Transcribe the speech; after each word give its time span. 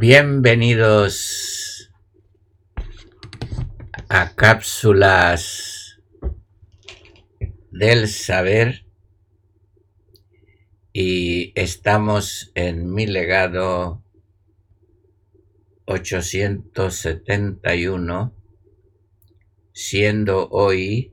Bienvenidos 0.00 1.92
a 4.08 4.34
cápsulas 4.34 6.00
del 7.70 8.08
saber 8.08 8.86
y 10.94 11.52
estamos 11.54 12.50
en 12.54 12.90
mi 12.94 13.06
legado 13.06 14.02
871 15.84 18.34
siendo 19.74 20.48
hoy 20.48 21.12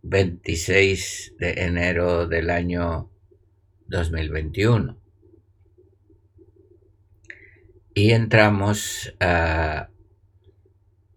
26 0.00 1.34
de 1.38 1.50
enero 1.50 2.26
del 2.26 2.48
año 2.48 3.10
2021. 3.88 5.01
Y 7.94 8.12
entramos 8.12 9.14
a 9.20 9.90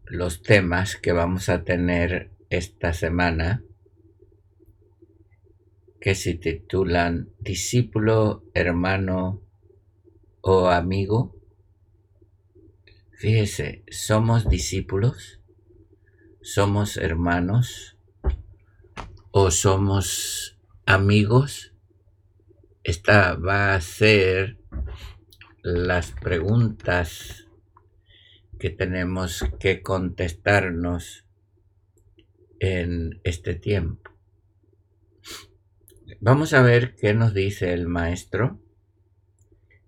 los 0.03 0.41
temas 0.43 0.97
que 0.97 1.13
vamos 1.13 1.47
a 1.47 1.63
tener 1.63 2.31
esta 2.49 2.91
semana 2.91 3.63
que 6.01 6.15
se 6.15 6.33
titulan 6.33 7.29
discípulo, 7.39 8.43
hermano 8.53 9.41
o 10.41 10.67
amigo. 10.67 11.35
Fíjese, 13.13 13.85
somos 13.89 14.49
discípulos, 14.49 15.39
somos 16.41 16.97
hermanos 16.97 17.97
o 19.31 19.49
somos 19.49 20.59
amigos. 20.85 21.73
Esta 22.83 23.35
va 23.35 23.75
a 23.75 23.81
ser 23.81 24.59
las 25.65 26.11
preguntas 26.11 27.47
que 28.59 28.69
tenemos 28.69 29.43
que 29.59 29.81
contestarnos 29.81 31.25
en 32.59 33.19
este 33.23 33.55
tiempo. 33.55 34.11
Vamos 36.19 36.53
a 36.53 36.61
ver 36.61 36.95
qué 36.95 37.15
nos 37.15 37.33
dice 37.33 37.73
el 37.73 37.87
maestro 37.87 38.61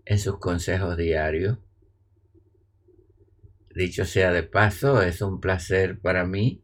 en 0.03 0.17
sus 0.17 0.39
consejos 0.39 0.97
diarios. 0.97 1.59
Dicho 3.69 4.05
sea 4.05 4.31
de 4.31 4.41
paso, 4.41 5.03
es 5.03 5.21
un 5.21 5.39
placer 5.39 5.99
para 5.99 6.25
mí 6.25 6.63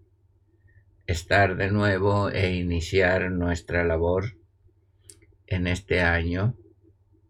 estar 1.05 1.55
de 1.55 1.69
nuevo 1.69 2.31
e 2.31 2.55
iniciar 2.55 3.29
nuestra 3.29 3.83
labor 3.83 4.39
en 5.45 5.67
este 5.67 6.01
año 6.01 6.57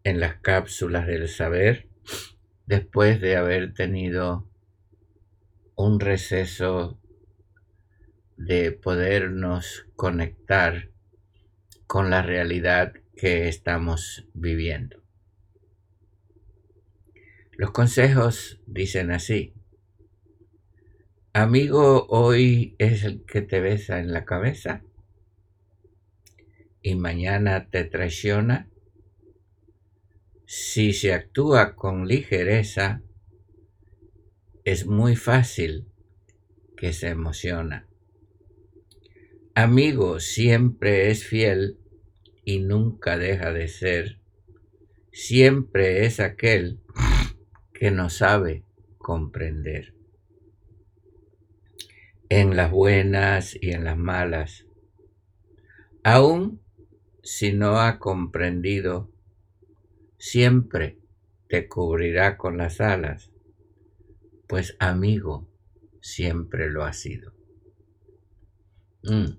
en 0.04 0.20
las 0.20 0.36
cápsulas 0.36 1.06
del 1.06 1.28
saber 1.28 1.88
después 2.66 3.20
de 3.20 3.36
haber 3.36 3.72
tenido 3.72 4.46
un 5.76 5.98
receso 5.98 7.00
de 8.36 8.72
podernos 8.72 9.86
conectar 9.96 10.90
con 11.86 12.10
la 12.10 12.22
realidad 12.22 12.92
que 13.16 13.48
estamos 13.48 14.28
viviendo. 14.34 15.02
Los 17.52 17.70
consejos 17.70 18.60
dicen 18.66 19.10
así. 19.10 19.54
Amigo, 21.32 22.06
hoy 22.08 22.76
es 22.78 23.04
el 23.04 23.24
que 23.24 23.42
te 23.42 23.60
besa 23.60 24.00
en 24.00 24.12
la 24.12 24.24
cabeza 24.24 24.82
y 26.82 26.96
mañana 26.96 27.70
te 27.70 27.84
traiciona 27.84 28.68
si 30.46 30.92
se 30.92 31.12
actúa 31.12 31.74
con 31.74 32.06
ligereza, 32.06 33.02
es 34.64 34.86
muy 34.86 35.16
fácil 35.16 35.86
que 36.76 36.92
se 36.92 37.08
emociona. 37.08 37.86
Amigo 39.54 40.20
siempre 40.20 41.10
es 41.10 41.24
fiel 41.24 41.78
y 42.44 42.60
nunca 42.60 43.16
deja 43.16 43.52
de 43.52 43.68
ser. 43.68 44.18
Siempre 45.12 46.06
es 46.06 46.18
aquel 46.20 46.80
que 47.72 47.90
no 47.90 48.10
sabe 48.10 48.64
comprender. 48.98 49.94
En 52.28 52.56
las 52.56 52.70
buenas 52.70 53.56
y 53.60 53.70
en 53.70 53.84
las 53.84 53.96
malas. 53.96 54.66
Aún 56.02 56.60
si 57.22 57.52
no 57.52 57.80
ha 57.80 57.98
comprendido 57.98 59.13
siempre 60.24 60.98
te 61.50 61.68
cubrirá 61.68 62.38
con 62.38 62.56
las 62.56 62.80
alas, 62.80 63.30
pues 64.48 64.74
amigo 64.78 65.46
siempre 66.00 66.70
lo 66.70 66.84
ha 66.84 66.94
sido. 66.94 67.34
Mm. 69.02 69.36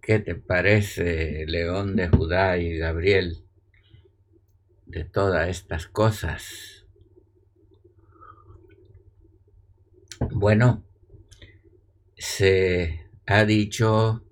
¿Qué 0.00 0.20
te 0.20 0.36
parece, 0.36 1.44
León 1.46 1.96
de 1.96 2.08
Judá 2.08 2.56
y 2.56 2.78
Gabriel, 2.78 3.44
de 4.86 5.04
todas 5.04 5.50
estas 5.50 5.86
cosas? 5.86 6.86
Bueno, 10.30 10.82
se 12.16 13.06
ha 13.26 13.44
dicho 13.44 14.24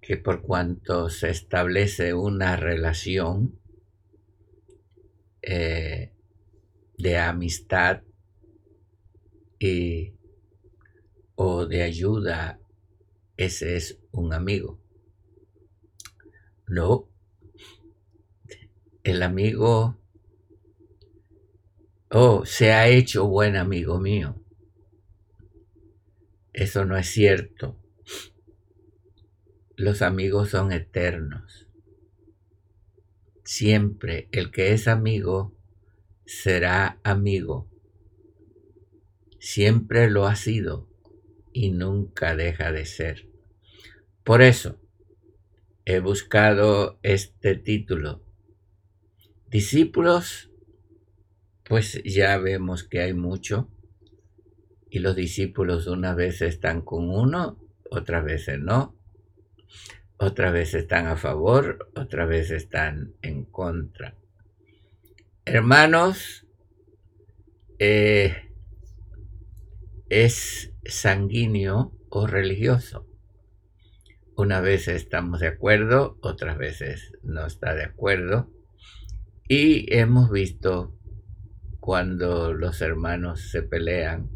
que 0.00 0.16
por 0.16 0.42
cuanto 0.42 1.10
se 1.10 1.30
establece 1.30 2.14
una 2.14 2.54
relación, 2.54 3.58
eh, 5.50 6.12
de 6.98 7.16
amistad 7.16 8.02
y, 9.58 10.12
o 11.36 11.64
de 11.64 11.82
ayuda, 11.82 12.60
ese 13.38 13.76
es 13.76 13.98
un 14.12 14.34
amigo. 14.34 14.78
No, 16.66 17.08
el 19.04 19.22
amigo, 19.22 19.98
oh, 22.10 22.44
se 22.44 22.74
ha 22.74 22.88
hecho 22.88 23.26
buen 23.26 23.56
amigo 23.56 23.98
mío. 23.98 24.38
Eso 26.52 26.84
no 26.84 26.98
es 26.98 27.06
cierto. 27.06 27.80
Los 29.76 30.02
amigos 30.02 30.50
son 30.50 30.72
eternos 30.72 31.67
siempre 33.48 34.28
el 34.30 34.50
que 34.50 34.74
es 34.74 34.88
amigo 34.88 35.56
será 36.26 37.00
amigo. 37.02 37.66
Siempre 39.40 40.10
lo 40.10 40.26
ha 40.26 40.36
sido 40.36 40.86
y 41.54 41.70
nunca 41.70 42.36
deja 42.36 42.72
de 42.72 42.84
ser. 42.84 43.26
Por 44.22 44.42
eso 44.42 44.78
he 45.86 46.00
buscado 46.00 46.98
este 47.02 47.54
título. 47.54 48.22
Discípulos, 49.46 50.50
pues 51.64 52.02
ya 52.04 52.36
vemos 52.36 52.84
que 52.84 53.00
hay 53.00 53.14
mucho 53.14 53.70
y 54.90 54.98
los 54.98 55.16
discípulos 55.16 55.86
unas 55.86 56.16
veces 56.16 56.54
están 56.54 56.82
con 56.82 57.08
uno, 57.08 57.58
otras 57.90 58.26
veces 58.26 58.60
no 58.60 58.98
otras 60.18 60.52
veces 60.52 60.82
están 60.82 61.06
a 61.06 61.16
favor, 61.16 61.90
otras 61.94 62.28
veces 62.28 62.64
están 62.64 63.14
en 63.22 63.44
contra. 63.44 64.16
Hermanos, 65.44 66.46
eh, 67.78 68.52
es 70.08 70.72
sanguíneo 70.84 71.92
o 72.10 72.26
religioso. 72.26 73.06
Unas 74.36 74.62
veces 74.62 74.96
estamos 74.96 75.40
de 75.40 75.48
acuerdo, 75.48 76.18
otras 76.20 76.58
veces 76.58 77.12
no 77.22 77.46
está 77.46 77.74
de 77.74 77.84
acuerdo. 77.84 78.50
Y 79.48 79.92
hemos 79.94 80.30
visto 80.30 80.94
cuando 81.80 82.52
los 82.52 82.82
hermanos 82.82 83.50
se 83.50 83.62
pelean, 83.62 84.30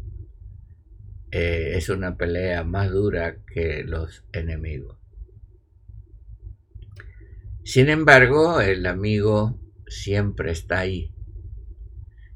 eh, 1.31 1.73
es 1.75 1.89
una 1.89 2.15
pelea 2.17 2.63
más 2.63 2.89
dura 2.89 3.37
que 3.45 3.83
los 3.83 4.25
enemigos. 4.31 5.02
Sin 7.65 7.89
embargo, 7.89 8.59
el 8.59 8.85
amigo 8.85 9.59
siempre 9.87 10.51
está 10.51 10.79
ahí, 10.79 11.13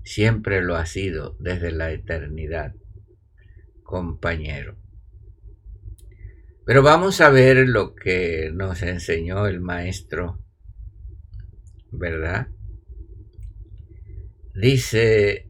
siempre 0.03 0.61
lo 0.61 0.77
ha 0.77 0.85
sido 0.85 1.35
desde 1.39 1.71
la 1.71 1.91
eternidad, 1.91 2.73
compañero. 3.83 4.77
Pero 6.65 6.81
vamos 6.81 7.21
a 7.21 7.29
ver 7.29 7.67
lo 7.67 7.93
que 7.93 8.51
nos 8.53 8.81
enseñó 8.83 9.47
el 9.47 9.59
maestro, 9.59 10.43
¿verdad? 11.91 12.47
Dice 14.53 15.49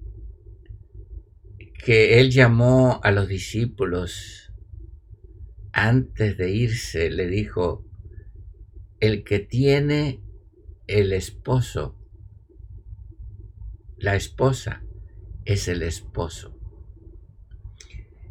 que 1.83 2.19
él 2.19 2.31
llamó 2.31 2.99
a 3.03 3.11
los 3.11 3.27
discípulos 3.27 4.51
antes 5.71 6.37
de 6.37 6.51
irse, 6.51 7.09
le 7.09 7.27
dijo, 7.27 7.86
el 8.99 9.23
que 9.23 9.39
tiene 9.39 10.21
el 10.87 11.13
esposo 11.13 11.97
la 13.97 14.15
esposa 14.15 14.83
es 15.45 15.67
el 15.67 15.81
esposo. 15.81 16.55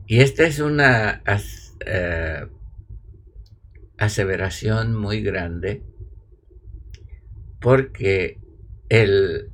Y 0.07 0.21
esta 0.21 0.47
es 0.47 0.61
una 0.61 1.23
eh, 1.85 2.47
aseveración 3.99 4.95
muy 4.95 5.23
grande 5.23 5.83
porque 7.61 8.39
el, 8.89 9.51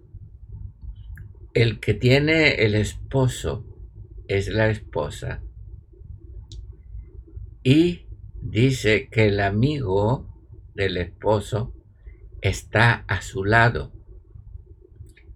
el 1.54 1.80
que 1.80 1.94
tiene 1.94 2.64
el 2.66 2.74
esposo 2.74 3.64
es 4.28 4.48
la 4.48 4.68
esposa 4.68 5.42
y 7.62 8.06
dice 8.42 9.08
que 9.08 9.28
el 9.28 9.40
amigo 9.40 10.31
del 10.74 10.96
esposo 10.96 11.74
está 12.40 13.04
a 13.06 13.22
su 13.22 13.44
lado 13.44 13.92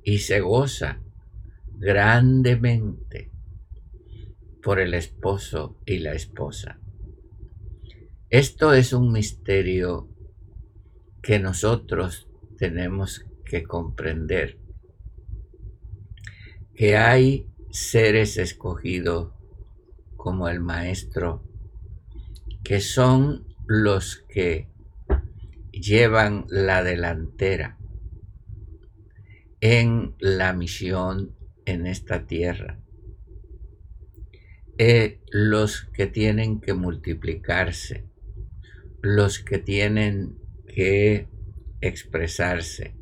y 0.02 0.18
se 0.18 0.40
goza 0.40 1.00
grandemente 1.78 3.30
por 4.62 4.80
el 4.80 4.94
esposo 4.94 5.80
y 5.86 5.98
la 5.98 6.14
esposa. 6.14 6.80
Esto 8.30 8.72
es 8.74 8.92
un 8.92 9.12
misterio 9.12 10.08
que 11.22 11.38
nosotros 11.38 12.28
tenemos 12.58 13.24
que 13.44 13.62
comprender, 13.62 14.58
que 16.74 16.96
hay 16.96 17.48
seres 17.70 18.38
escogidos 18.38 19.32
como 20.16 20.48
el 20.48 20.60
Maestro, 20.60 21.44
que 22.64 22.80
son 22.80 23.46
los 23.66 24.24
que 24.28 24.68
llevan 25.80 26.46
la 26.48 26.82
delantera 26.82 27.78
en 29.60 30.14
la 30.18 30.52
misión 30.52 31.34
en 31.64 31.86
esta 31.86 32.26
tierra. 32.26 32.78
Eh, 34.78 35.20
los 35.30 35.84
que 35.94 36.06
tienen 36.06 36.60
que 36.60 36.74
multiplicarse, 36.74 38.04
los 39.02 39.38
que 39.38 39.58
tienen 39.58 40.36
que 40.66 41.28
expresarse, 41.80 42.94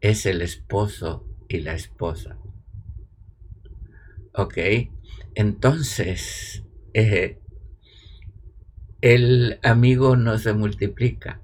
es 0.00 0.26
el 0.26 0.42
esposo 0.42 1.26
y 1.48 1.60
la 1.60 1.74
esposa. 1.74 2.38
Ok, 4.32 4.58
entonces 5.34 6.62
eh, 6.92 7.38
el 9.00 9.58
amigo 9.62 10.16
no 10.16 10.38
se 10.38 10.52
multiplica, 10.54 11.40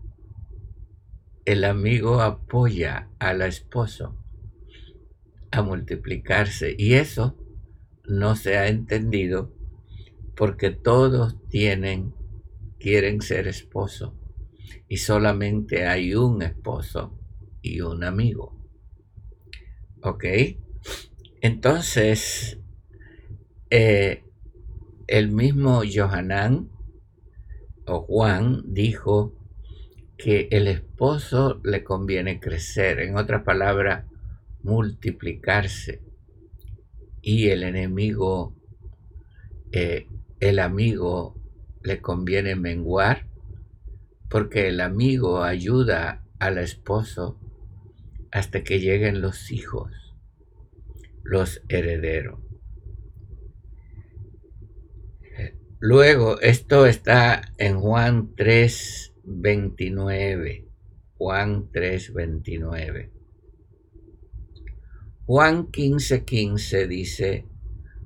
el 1.44 1.64
amigo 1.64 2.20
apoya 2.20 3.08
al 3.18 3.42
esposo 3.42 4.16
a 5.50 5.62
multiplicarse 5.62 6.74
y 6.76 6.94
eso 6.94 7.36
no 8.06 8.36
se 8.36 8.56
ha 8.56 8.68
entendido 8.68 9.52
porque 10.36 10.70
todos 10.70 11.36
tienen, 11.48 12.14
quieren 12.78 13.20
ser 13.20 13.48
esposo 13.48 14.16
y 14.88 14.98
solamente 14.98 15.86
hay 15.86 16.14
un 16.14 16.42
esposo 16.42 17.18
y 17.62 17.80
un 17.80 18.04
amigo. 18.04 18.56
¿Ok? 20.02 20.24
Entonces, 21.42 22.58
eh, 23.70 24.24
el 25.06 25.30
mismo 25.30 25.82
Johanán 25.90 26.70
o 27.86 28.02
Juan 28.02 28.62
dijo 28.66 29.39
que 30.22 30.48
el 30.50 30.68
esposo 30.68 31.60
le 31.64 31.82
conviene 31.82 32.40
crecer, 32.40 33.00
en 33.00 33.16
otras 33.16 33.42
palabras, 33.42 34.04
multiplicarse 34.62 36.02
y 37.22 37.48
el 37.48 37.62
enemigo, 37.62 38.54
eh, 39.72 40.06
el 40.40 40.58
amigo 40.58 41.40
le 41.82 42.00
conviene 42.00 42.54
menguar 42.54 43.26
porque 44.28 44.68
el 44.68 44.80
amigo 44.80 45.42
ayuda 45.42 46.24
al 46.38 46.58
esposo 46.58 47.38
hasta 48.30 48.62
que 48.62 48.78
lleguen 48.78 49.20
los 49.20 49.50
hijos, 49.50 49.90
los 51.24 51.62
herederos. 51.68 52.40
Luego, 55.82 56.38
esto 56.42 56.84
está 56.84 57.40
en 57.56 57.80
Juan 57.80 58.34
3, 58.36 59.09
29. 59.30 60.66
Juan 61.16 61.70
3, 61.70 62.12
29. 62.12 63.12
Juan 65.26 65.70
15:15 65.70 66.24
15 66.24 66.88
dice, 66.88 67.46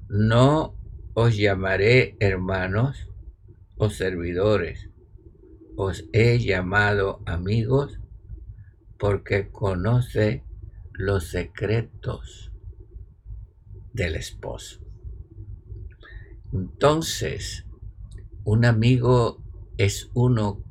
no 0.09 0.75
os 1.15 1.37
llamaré 1.37 2.17
hermanos 2.21 3.09
o 3.77 3.89
servidores, 3.89 4.91
os 5.77 6.05
he 6.13 6.39
llamado 6.39 7.23
amigos 7.25 7.99
porque 8.99 9.49
conoce 9.49 10.45
los 10.93 11.29
secretos 11.29 12.53
del 13.95 14.17
esposo. 14.17 14.81
Entonces, 16.53 17.65
un 18.45 18.67
amigo 18.67 19.43
es 19.79 20.11
uno 20.13 20.63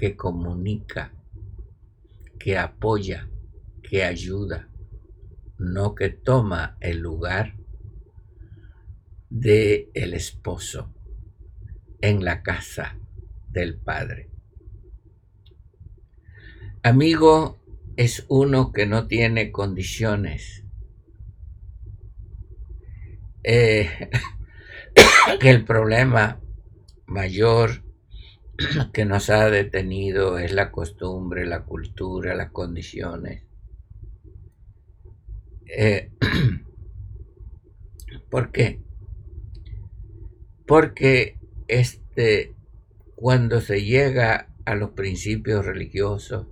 que 0.00 0.16
comunica, 0.16 1.12
que 2.38 2.56
apoya, 2.56 3.28
que 3.82 4.02
ayuda 4.02 4.70
no 5.58 5.94
que 5.94 6.08
toma 6.08 6.78
el 6.80 7.00
lugar 7.00 7.58
de 9.28 9.90
el 9.92 10.14
esposo 10.14 10.94
en 12.00 12.24
la 12.24 12.42
casa 12.42 12.98
del 13.50 13.76
padre. 13.76 14.30
Amigo 16.82 17.62
es 17.98 18.24
uno 18.30 18.72
que 18.72 18.86
no 18.86 19.06
tiene 19.06 19.52
condiciones. 19.52 20.64
Eh, 23.42 24.08
el 25.42 25.64
problema 25.66 26.40
mayor 27.04 27.89
que 28.92 29.04
nos 29.04 29.30
ha 29.30 29.50
detenido 29.50 30.38
es 30.38 30.52
la 30.52 30.70
costumbre, 30.70 31.46
la 31.46 31.64
cultura, 31.64 32.34
las 32.34 32.50
condiciones. 32.50 33.44
Eh, 35.66 36.10
¿Por 38.30 38.52
qué? 38.52 38.82
Porque 40.66 41.38
este, 41.68 42.54
cuando 43.16 43.60
se 43.60 43.84
llega 43.84 44.54
a 44.64 44.74
los 44.74 44.90
principios 44.90 45.64
religiosos 45.64 46.46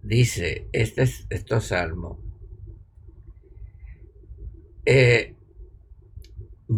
Dice, 0.02 0.68
este 0.72 1.02
es 1.02 1.26
esto 1.30 1.60
salmo. 1.60 2.20
Eh, 4.86 5.34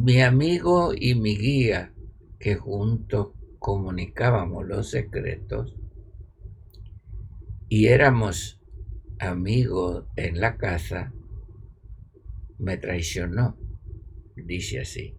mi 0.05 0.21
amigo 0.21 0.93
y 0.95 1.15
mi 1.15 1.37
guía, 1.37 1.93
que 2.38 2.55
juntos 2.55 3.29
comunicábamos 3.59 4.67
los 4.67 4.91
secretos, 4.91 5.76
y 7.69 7.87
éramos 7.87 8.61
amigos 9.19 10.05
en 10.17 10.41
la 10.41 10.57
casa, 10.57 11.12
me 12.59 12.76
traicionó, 12.76 13.59
dice 14.37 14.81
así. 14.81 15.17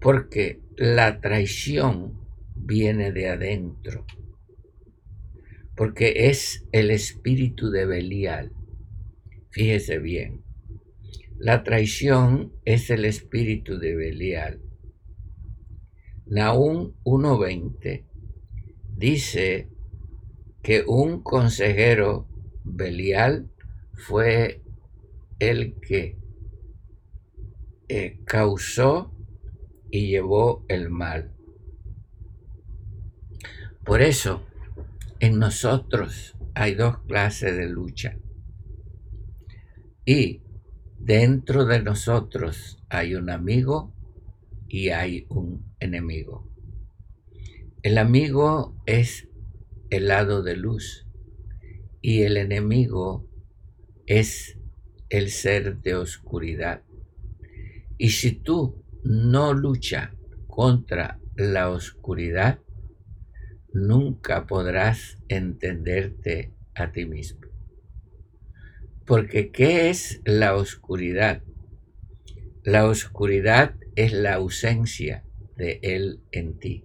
Porque 0.00 0.60
la 0.76 1.20
traición 1.20 2.20
viene 2.56 3.12
de 3.12 3.28
adentro, 3.28 4.06
porque 5.76 6.28
es 6.28 6.66
el 6.72 6.90
espíritu 6.90 7.70
de 7.70 7.84
Belial. 7.86 8.52
Fíjese 9.50 9.98
bien, 9.98 10.42
la 11.38 11.62
traición 11.62 12.52
es 12.64 12.90
el 12.90 13.04
espíritu 13.04 13.78
de 13.78 13.96
Belial. 13.96 14.60
Naúm 16.26 16.94
1.20 17.04 18.04
dice 18.96 19.68
que 20.62 20.84
un 20.86 21.22
consejero 21.22 22.28
Belial 22.64 23.50
fue 23.92 24.62
el 25.38 25.78
que 25.80 26.18
eh, 27.88 28.20
causó 28.24 29.12
y 29.90 30.08
llevó 30.08 30.64
el 30.68 30.88
mal. 30.88 31.34
Por 33.84 34.00
eso, 34.00 34.46
en 35.20 35.38
nosotros 35.38 36.34
hay 36.54 36.74
dos 36.74 36.98
clases 37.00 37.54
de 37.56 37.68
lucha. 37.68 38.16
Y 40.06 40.43
dentro 41.04 41.66
de 41.66 41.82
nosotros 41.82 42.78
hay 42.88 43.14
un 43.14 43.28
amigo 43.28 43.92
y 44.68 44.88
hay 44.88 45.26
un 45.28 45.62
enemigo. 45.78 46.48
El 47.82 47.98
amigo 47.98 48.74
es 48.86 49.28
el 49.90 50.08
lado 50.08 50.42
de 50.42 50.56
luz 50.56 51.06
y 52.00 52.22
el 52.22 52.38
enemigo 52.38 53.28
es 54.06 54.58
el 55.10 55.28
ser 55.28 55.82
de 55.82 55.94
oscuridad. 55.94 56.82
Y 57.98 58.10
si 58.10 58.32
tú 58.32 58.82
no 59.04 59.52
luchas 59.52 60.10
contra 60.46 61.20
la 61.36 61.68
oscuridad, 61.68 62.60
nunca 63.74 64.46
podrás 64.46 65.18
entenderte 65.28 66.54
a 66.74 66.92
ti 66.92 67.04
mismo. 67.04 67.43
Porque 69.06 69.50
¿qué 69.50 69.90
es 69.90 70.22
la 70.24 70.56
oscuridad? 70.56 71.42
La 72.62 72.88
oscuridad 72.88 73.74
es 73.96 74.14
la 74.14 74.34
ausencia 74.34 75.24
de 75.56 75.78
Él 75.82 76.20
en 76.32 76.58
ti. 76.58 76.84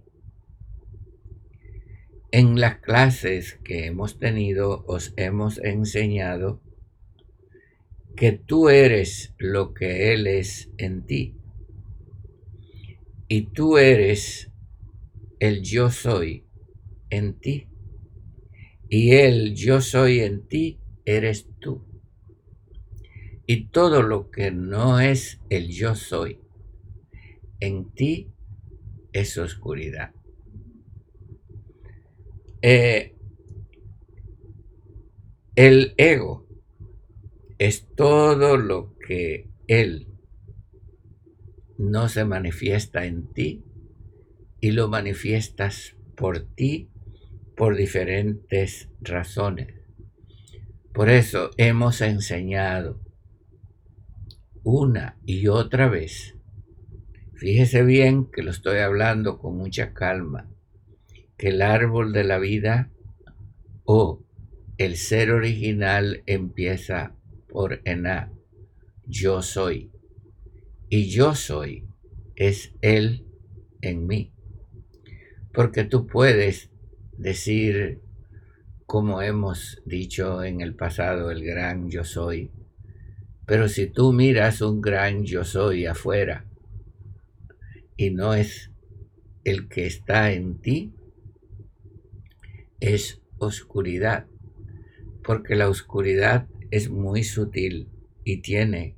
En 2.30 2.60
las 2.60 2.78
clases 2.80 3.58
que 3.64 3.86
hemos 3.86 4.18
tenido 4.18 4.84
os 4.86 5.14
hemos 5.16 5.58
enseñado 5.64 6.60
que 8.16 8.32
tú 8.32 8.68
eres 8.68 9.34
lo 9.38 9.72
que 9.72 10.12
Él 10.12 10.26
es 10.26 10.70
en 10.76 11.06
ti. 11.06 11.36
Y 13.28 13.46
tú 13.46 13.78
eres 13.78 14.50
el 15.38 15.62
yo 15.62 15.90
soy 15.90 16.44
en 17.08 17.40
ti. 17.40 17.68
Y 18.90 19.12
el 19.12 19.54
yo 19.54 19.80
soy 19.80 20.20
en 20.20 20.46
ti 20.46 20.80
eres 21.06 21.48
tú. 21.60 21.89
Y 23.52 23.64
todo 23.64 24.04
lo 24.04 24.30
que 24.30 24.52
no 24.52 25.00
es 25.00 25.40
el 25.48 25.70
yo 25.70 25.96
soy 25.96 26.38
en 27.58 27.90
ti 27.90 28.30
es 29.12 29.36
oscuridad. 29.38 30.12
Eh, 32.62 33.16
el 35.56 35.94
ego 35.96 36.46
es 37.58 37.88
todo 37.96 38.56
lo 38.56 38.96
que 39.04 39.50
él 39.66 40.06
no 41.76 42.08
se 42.08 42.24
manifiesta 42.24 43.04
en 43.04 43.32
ti 43.32 43.64
y 44.60 44.70
lo 44.70 44.86
manifiestas 44.86 45.96
por 46.14 46.38
ti 46.38 46.88
por 47.56 47.74
diferentes 47.74 48.90
razones. 49.00 49.74
Por 50.92 51.10
eso 51.10 51.50
hemos 51.56 52.00
enseñado 52.00 53.09
una 54.62 55.16
y 55.24 55.48
otra 55.48 55.88
vez. 55.88 56.36
Fíjese 57.34 57.82
bien 57.82 58.26
que 58.30 58.42
lo 58.42 58.50
estoy 58.50 58.78
hablando 58.78 59.38
con 59.38 59.56
mucha 59.56 59.94
calma, 59.94 60.50
que 61.36 61.48
el 61.48 61.62
árbol 61.62 62.12
de 62.12 62.24
la 62.24 62.38
vida 62.38 62.90
o 63.84 64.22
el 64.76 64.96
ser 64.96 65.30
original 65.30 66.22
empieza 66.26 67.14
por 67.48 67.80
Ená, 67.84 68.32
yo 69.06 69.42
soy. 69.42 69.90
Y 70.88 71.08
yo 71.08 71.34
soy 71.34 71.86
es 72.36 72.72
Él 72.80 73.26
en 73.82 74.06
mí. 74.06 74.32
Porque 75.52 75.84
tú 75.84 76.06
puedes 76.06 76.70
decir, 77.16 78.00
como 78.86 79.20
hemos 79.20 79.82
dicho 79.84 80.42
en 80.42 80.62
el 80.62 80.74
pasado, 80.74 81.30
el 81.30 81.44
gran 81.44 81.90
yo 81.90 82.04
soy. 82.04 82.50
Pero 83.50 83.68
si 83.68 83.88
tú 83.88 84.12
miras 84.12 84.60
un 84.60 84.80
gran 84.80 85.24
yo 85.24 85.42
soy 85.42 85.84
afuera 85.84 86.44
y 87.96 88.10
no 88.10 88.32
es 88.32 88.70
el 89.42 89.68
que 89.68 89.86
está 89.86 90.30
en 90.30 90.60
ti, 90.60 90.94
es 92.78 93.20
oscuridad. 93.38 94.28
Porque 95.24 95.56
la 95.56 95.68
oscuridad 95.68 96.46
es 96.70 96.90
muy 96.90 97.24
sutil 97.24 97.88
y 98.22 98.40
tiene 98.40 98.94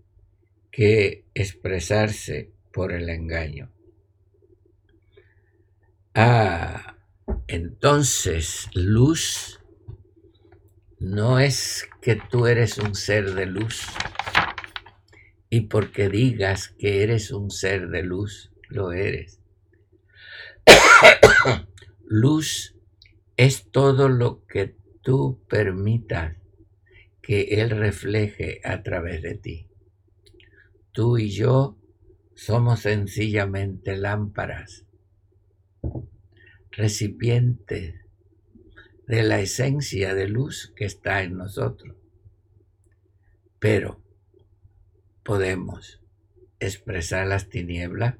que 0.70 1.24
expresarse 1.32 2.52
por 2.74 2.92
el 2.92 3.08
engaño. 3.08 3.72
Ah, 6.12 6.98
entonces 7.46 8.68
luz 8.74 9.60
no 10.98 11.38
es 11.38 11.88
que 12.02 12.16
tú 12.16 12.46
eres 12.46 12.76
un 12.76 12.94
ser 12.94 13.32
de 13.32 13.46
luz 13.46 13.86
y 15.54 15.60
porque 15.60 16.08
digas 16.08 16.68
que 16.78 17.02
eres 17.02 17.30
un 17.30 17.50
ser 17.50 17.90
de 17.90 18.02
luz, 18.02 18.50
lo 18.70 18.92
eres. 18.92 19.38
luz 22.06 22.74
es 23.36 23.70
todo 23.70 24.08
lo 24.08 24.46
que 24.46 24.74
tú 25.02 25.44
permitas 25.50 26.38
que 27.20 27.42
Él 27.60 27.68
refleje 27.68 28.62
a 28.64 28.82
través 28.82 29.20
de 29.20 29.34
ti. 29.34 29.68
Tú 30.90 31.18
y 31.18 31.28
yo 31.28 31.76
somos 32.34 32.80
sencillamente 32.80 33.98
lámparas, 33.98 34.86
recipientes 36.70 37.96
de 39.06 39.22
la 39.22 39.38
esencia 39.38 40.14
de 40.14 40.28
luz 40.28 40.72
que 40.74 40.86
está 40.86 41.22
en 41.22 41.36
nosotros. 41.36 41.94
Pero 43.58 44.01
podemos 45.22 46.00
expresar 46.60 47.26
las 47.26 47.48
tinieblas 47.48 48.16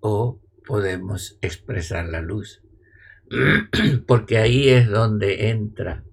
o 0.00 0.40
podemos 0.66 1.38
expresar 1.40 2.08
la 2.08 2.20
luz. 2.20 2.62
Porque 4.06 4.38
ahí 4.38 4.68
es 4.68 4.88
donde 4.88 5.48
entra 5.48 6.04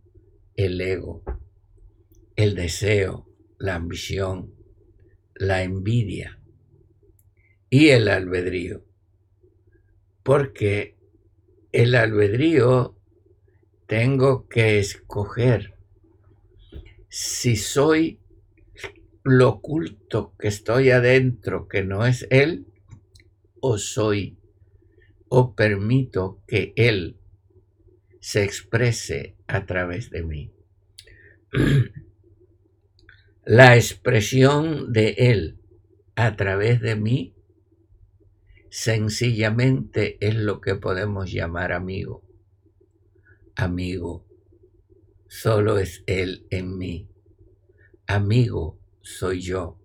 el 0.56 0.80
ego, 0.80 1.24
el 2.36 2.56
deseo, 2.56 3.28
la 3.58 3.76
ambición, 3.76 4.54
la 5.36 5.64
envidia 5.64 6.40
y 7.70 7.90
el 7.90 8.08
albedrío. 8.08 8.86
Porque 10.24 10.98
el 11.72 11.96
albedrío 11.96 12.98
tengo 13.88 14.48
que 14.48 14.80
escoger 14.80 15.76
si 17.10 17.58
soy 17.58 18.21
lo 19.24 19.50
oculto 19.50 20.36
que 20.38 20.48
estoy 20.48 20.90
adentro, 20.90 21.68
que 21.68 21.84
no 21.84 22.06
es 22.06 22.28
Él, 22.30 22.66
o 23.60 23.78
soy, 23.78 24.38
o 25.30 25.56
permito 25.56 26.42
que 26.48 26.74
Él 26.76 27.20
se 28.20 28.44
exprese 28.44 29.36
a 29.48 29.66
través 29.66 30.10
de 30.10 30.24
mí. 30.24 30.52
La 33.46 33.76
expresión 33.76 34.92
de 34.94 35.16
Él 35.18 35.60
a 36.16 36.36
través 36.36 36.80
de 36.82 36.96
mí 36.96 37.36
sencillamente 38.70 40.18
es 40.26 40.36
lo 40.36 40.62
que 40.62 40.76
podemos 40.76 41.32
llamar 41.32 41.74
amigo. 41.74 42.24
Amigo, 43.56 44.26
solo 45.28 45.78
es 45.78 46.04
Él 46.06 46.46
en 46.50 46.78
mí. 46.78 47.10
Amigo 48.08 48.81
soy 49.02 49.42
yo 49.42 49.80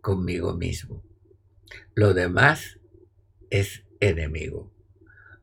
conmigo 0.00 0.54
mismo. 0.54 1.04
Lo 1.94 2.14
demás 2.14 2.78
es 3.50 3.84
enemigo. 4.00 4.72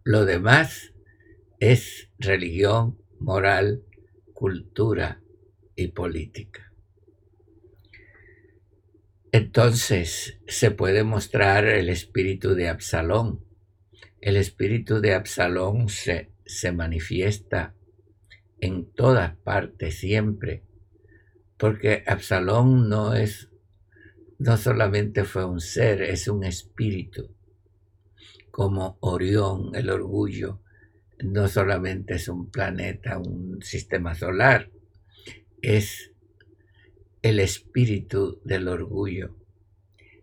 Lo 0.04 0.26
demás 0.26 0.94
es 1.60 2.10
religión, 2.20 2.98
moral, 3.20 3.84
cultura 4.34 5.22
y 5.76 5.90
política. 5.90 6.72
Entonces 9.32 10.40
se 10.48 10.72
puede 10.72 11.04
mostrar 11.04 11.66
el 11.66 11.90
espíritu 11.90 12.56
de 12.56 12.70
Absalón. 12.70 13.44
El 14.22 14.38
espíritu 14.38 15.02
de 15.02 15.14
Absalón 15.14 15.90
se, 15.90 16.32
se 16.46 16.72
manifiesta 16.72 17.76
en 18.62 18.86
todas 18.94 19.36
partes 19.38 20.00
siempre, 20.00 20.64
porque 21.58 22.04
Absalón 22.06 22.90
no 22.90 23.14
es, 23.14 23.50
no 24.38 24.58
solamente 24.58 25.24
fue 25.24 25.46
un 25.46 25.62
ser, 25.62 26.02
es 26.02 26.28
un 26.28 26.44
espíritu, 26.44 27.34
como 28.52 28.98
Orión, 29.02 29.72
el 29.74 29.90
orgullo, 29.90 30.62
no 31.24 31.48
solamente 31.48 32.16
es 32.16 32.28
un 32.28 32.50
planeta, 32.52 33.18
un 33.18 33.62
sistema 33.62 34.16
solar, 34.16 34.70
es 35.62 36.12
el 37.22 37.40
espíritu 37.40 38.42
del 38.44 38.68
orgullo. 38.68 39.36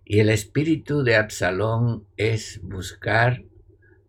Y 0.05 0.21
el 0.21 0.29
espíritu 0.29 1.03
de 1.03 1.17
Absalón 1.17 2.07
es 2.17 2.61
buscar 2.62 3.45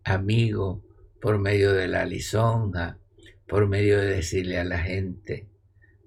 amigo 0.04 0.84
por 1.20 1.38
medio 1.38 1.72
de 1.72 1.88
la 1.88 2.04
lisonja, 2.04 2.98
por 3.48 3.66
medio 3.66 3.98
de 3.98 4.08
decirle 4.08 4.58
a 4.58 4.64
la 4.64 4.78
gente 4.78 5.48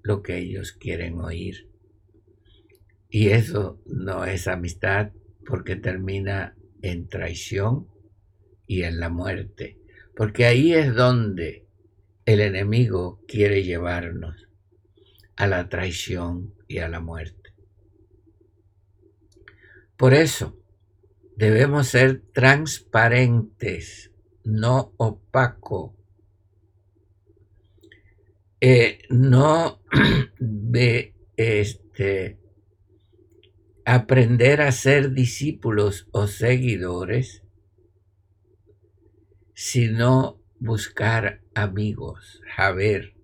lo 0.08 0.22
que 0.22 0.38
ellos 0.38 0.72
quieren 0.72 1.20
oír. 1.20 1.68
Y 3.10 3.28
eso 3.28 3.78
no 3.84 4.24
es 4.24 4.48
amistad 4.48 5.12
porque 5.44 5.76
termina 5.76 6.56
en 6.80 7.08
traición 7.08 7.88
y 8.66 8.84
en 8.84 9.00
la 9.00 9.10
muerte, 9.10 9.78
porque 10.16 10.46
ahí 10.46 10.72
es 10.72 10.94
donde 10.94 11.66
el 12.24 12.40
enemigo 12.40 13.22
quiere 13.28 13.64
llevarnos 13.64 14.48
a 15.36 15.46
la 15.46 15.68
traición 15.68 16.54
y 16.68 16.78
a 16.78 16.88
la 16.88 17.00
muerte. 17.00 17.52
Por 19.98 20.14
eso 20.14 20.58
debemos 21.36 21.88
ser 21.88 22.22
transparentes, 22.32 24.10
no 24.42 24.94
opaco, 24.96 25.97
eh, 28.60 29.02
no 29.10 29.80
de 30.38 31.14
este 31.36 32.38
aprender 33.84 34.60
a 34.60 34.70
ser 34.72 35.12
discípulos 35.12 36.08
o 36.12 36.26
seguidores, 36.26 37.42
sino 39.54 40.42
buscar 40.60 41.40
amigos, 41.54 42.42
a 42.56 42.70
ver, 42.72 43.14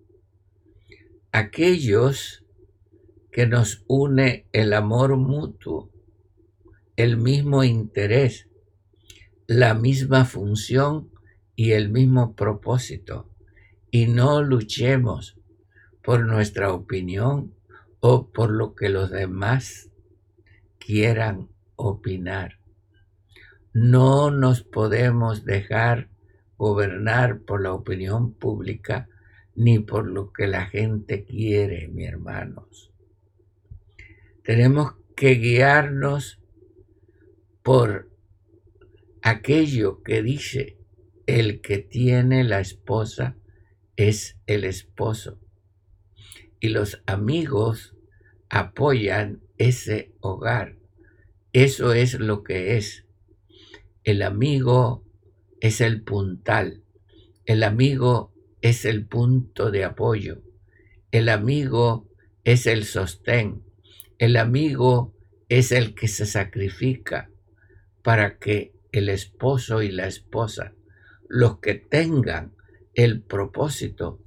aquellos 1.32 2.44
que 3.30 3.46
nos 3.46 3.84
une 3.88 4.46
el 4.52 4.72
amor 4.72 5.16
mutuo, 5.16 5.90
el 6.96 7.16
mismo 7.18 7.64
interés, 7.64 8.48
la 9.46 9.74
misma 9.74 10.24
función 10.24 11.10
y 11.56 11.72
el 11.72 11.90
mismo 11.90 12.34
propósito, 12.34 13.33
y 13.94 14.08
no 14.08 14.42
luchemos 14.42 15.38
por 16.02 16.26
nuestra 16.26 16.72
opinión 16.72 17.54
o 18.00 18.32
por 18.32 18.50
lo 18.50 18.74
que 18.74 18.88
los 18.88 19.12
demás 19.12 19.88
quieran 20.80 21.48
opinar. 21.76 22.58
No 23.72 24.32
nos 24.32 24.64
podemos 24.64 25.44
dejar 25.44 26.08
gobernar 26.56 27.42
por 27.42 27.62
la 27.62 27.72
opinión 27.72 28.34
pública 28.34 29.08
ni 29.54 29.78
por 29.78 30.08
lo 30.08 30.32
que 30.32 30.48
la 30.48 30.66
gente 30.66 31.24
quiere, 31.24 31.86
mi 31.86 32.04
hermanos. 32.04 32.90
Tenemos 34.42 34.94
que 35.14 35.36
guiarnos 35.36 36.40
por 37.62 38.10
aquello 39.22 40.02
que 40.02 40.20
dice 40.20 40.78
el 41.26 41.60
que 41.60 41.78
tiene 41.78 42.42
la 42.42 42.58
esposa 42.58 43.36
es 43.96 44.36
el 44.46 44.64
esposo. 44.64 45.38
Y 46.60 46.68
los 46.68 47.02
amigos 47.06 47.94
apoyan 48.48 49.42
ese 49.58 50.12
hogar. 50.20 50.76
Eso 51.52 51.92
es 51.92 52.18
lo 52.18 52.42
que 52.42 52.76
es. 52.76 53.04
El 54.02 54.22
amigo 54.22 55.04
es 55.60 55.80
el 55.80 56.02
puntal. 56.02 56.82
El 57.46 57.62
amigo 57.62 58.32
es 58.60 58.84
el 58.84 59.06
punto 59.06 59.70
de 59.70 59.84
apoyo. 59.84 60.42
El 61.10 61.28
amigo 61.28 62.08
es 62.44 62.66
el 62.66 62.84
sostén. 62.84 63.62
El 64.18 64.36
amigo 64.36 65.14
es 65.48 65.72
el 65.72 65.94
que 65.94 66.08
se 66.08 66.26
sacrifica 66.26 67.30
para 68.02 68.38
que 68.38 68.72
el 68.92 69.08
esposo 69.08 69.82
y 69.82 69.90
la 69.90 70.06
esposa, 70.06 70.72
los 71.28 71.58
que 71.58 71.74
tengan 71.74 72.54
el 72.94 73.22
propósito, 73.22 74.20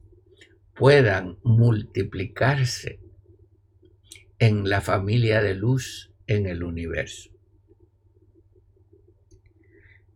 puedan 0.75 1.39
multiplicarse 1.43 2.99
en 4.39 4.69
la 4.69 4.81
familia 4.81 5.41
de 5.41 5.55
luz 5.55 6.11
en 6.27 6.45
el 6.45 6.63
universo. 6.63 7.31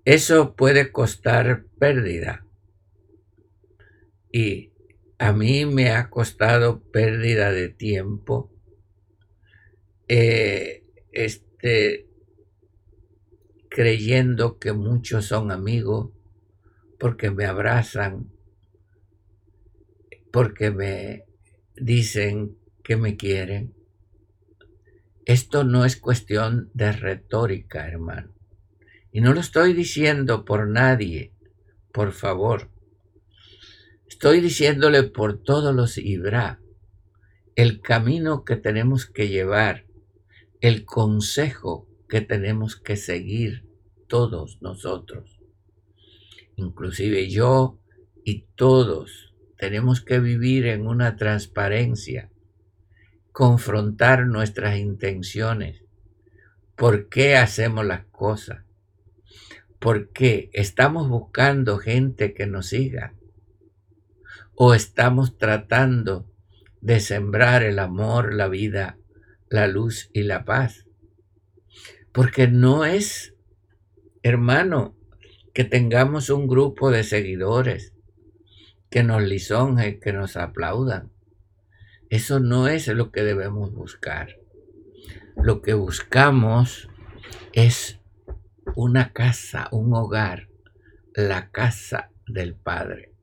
Eso 0.05 0.55
puede 0.55 0.91
costar 0.91 1.65
pérdida 1.79 2.45
y 4.31 4.71
a 5.19 5.33
mí 5.33 5.65
me 5.65 5.91
ha 5.91 6.09
costado 6.09 6.81
pérdida 6.91 7.51
de 7.51 7.69
tiempo 7.69 8.51
eh, 10.07 10.83
este, 11.11 12.07
creyendo 13.69 14.57
que 14.57 14.73
muchos 14.73 15.25
son 15.25 15.51
amigos 15.51 16.11
porque 16.99 17.31
me 17.31 17.45
abrazan, 17.45 18.31
porque 20.32 20.72
me 20.72 21.26
dicen 21.76 22.58
que 22.84 22.98
me 22.98 23.17
quieren 23.17 23.74
esto 25.26 25.63
no 25.63 25.86
es 25.86 25.98
cuestión 25.98 26.72
de 26.74 26.91
retórica, 26.91 27.88
hermano. 27.88 28.32
Y 29.12 29.22
no 29.22 29.34
lo 29.34 29.39
estoy 29.39 29.74
diciendo 29.74 30.46
por 30.46 30.67
nadie, 30.67 31.32
por 31.94 32.12
favor. 32.12 32.70
Estoy 34.08 34.41
diciéndole 34.41 35.04
por 35.04 35.41
todos 35.41 35.76
los 35.76 35.98
Ibra, 35.98 36.60
el 37.56 37.82
camino 37.82 38.44
que 38.44 38.56
tenemos 38.56 39.06
que 39.06 39.28
llevar, 39.28 39.86
el 40.60 40.86
consejo 40.86 41.88
que 42.10 42.22
tenemos 42.22 42.76
que 42.76 42.98
seguir 42.98 43.65
todos 44.08 44.62
nosotros. 44.62 45.39
Inclusive 46.56 47.30
yo 47.30 47.80
y 48.26 48.48
todos 48.56 49.31
tenemos 49.62 50.02
que 50.02 50.19
vivir 50.19 50.65
en 50.65 50.88
una 50.88 51.17
transparencia 51.17 52.32
confrontar 53.32 54.26
nuestras 54.26 54.80
intenciones. 54.80 55.84
¿Por 56.76 57.10
qué 57.10 57.36
hacemos 57.36 57.86
las 57.86 58.06
cosas? 58.06 58.63
¿Por 59.78 60.10
qué 60.13 60.50
estamos 60.54 61.08
buscando 61.08 61.78
gente 61.78 62.34
que 62.34 62.47
nos 62.47 62.69
siga? 62.69 63.13
¿O 64.56 64.74
estamos 64.74 65.38
tratando 65.38 66.28
de 66.82 67.00
sembrar 67.00 67.62
el 67.62 67.78
amor, 67.78 68.34
la 68.34 68.47
vida, 68.47 68.97
la 69.47 69.67
luz 69.67 70.10
y 70.12 70.24
la 70.24 70.43
paz? 70.43 70.88
Porque 72.12 72.47
no 72.47 72.84
es, 72.84 73.36
hermano, 74.24 74.97
que 75.54 75.65
tengamos 75.65 76.32
un 76.32 76.47
grupo 76.47 76.89
de 76.89 77.04
seguidores 77.04 77.90
que 78.91 79.04
nos 79.04 79.23
lisonjen, 79.23 79.99
que 80.01 80.12
nos 80.12 80.36
aplaudan. 80.36 81.12
Eso 82.10 82.41
no 82.41 82.67
es 82.67 82.88
lo 82.89 83.10
que 83.12 83.23
debemos 83.23 83.73
buscar. 83.73 84.38
Lo 85.38 85.62
que 85.62 85.73
buscamos 85.73 86.89
es 87.54 87.99
una 88.75 89.13
casa, 89.13 89.69
un 89.71 89.93
hogar, 89.93 90.49
la 91.15 91.51
casa 91.51 92.12
del 92.27 92.54
Padre. 92.54 93.13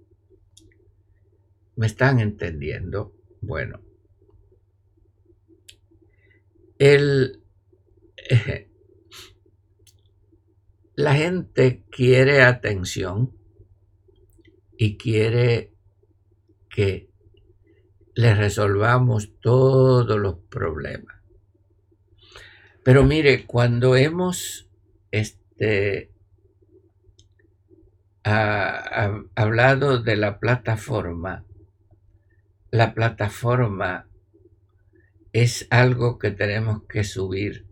¿Me 1.77 1.87
están 1.87 2.19
entendiendo? 2.19 3.15
Bueno, 3.43 3.83
el, 6.79 7.43
la 10.97 11.15
gente 11.15 11.85
quiere 11.91 12.43
atención 12.43 13.38
y 14.79 14.97
quiere 14.97 15.75
que 16.71 17.11
le 18.15 18.35
resolvamos 18.35 19.39
todos 19.41 20.19
los 20.19 20.39
problemas. 20.49 21.17
Pero 22.85 23.03
mire, 23.05 23.45
cuando 23.45 23.97
hemos 23.97 24.71
este, 25.11 26.13
hablado 28.23 30.01
de 30.01 30.17
la 30.17 30.39
plataforma, 30.39 31.45
la 32.71 32.95
plataforma 32.95 34.09
es 35.33 35.67
algo 35.71 36.19
que 36.19 36.31
tenemos 36.31 36.85
que 36.85 37.03
subir. 37.03 37.67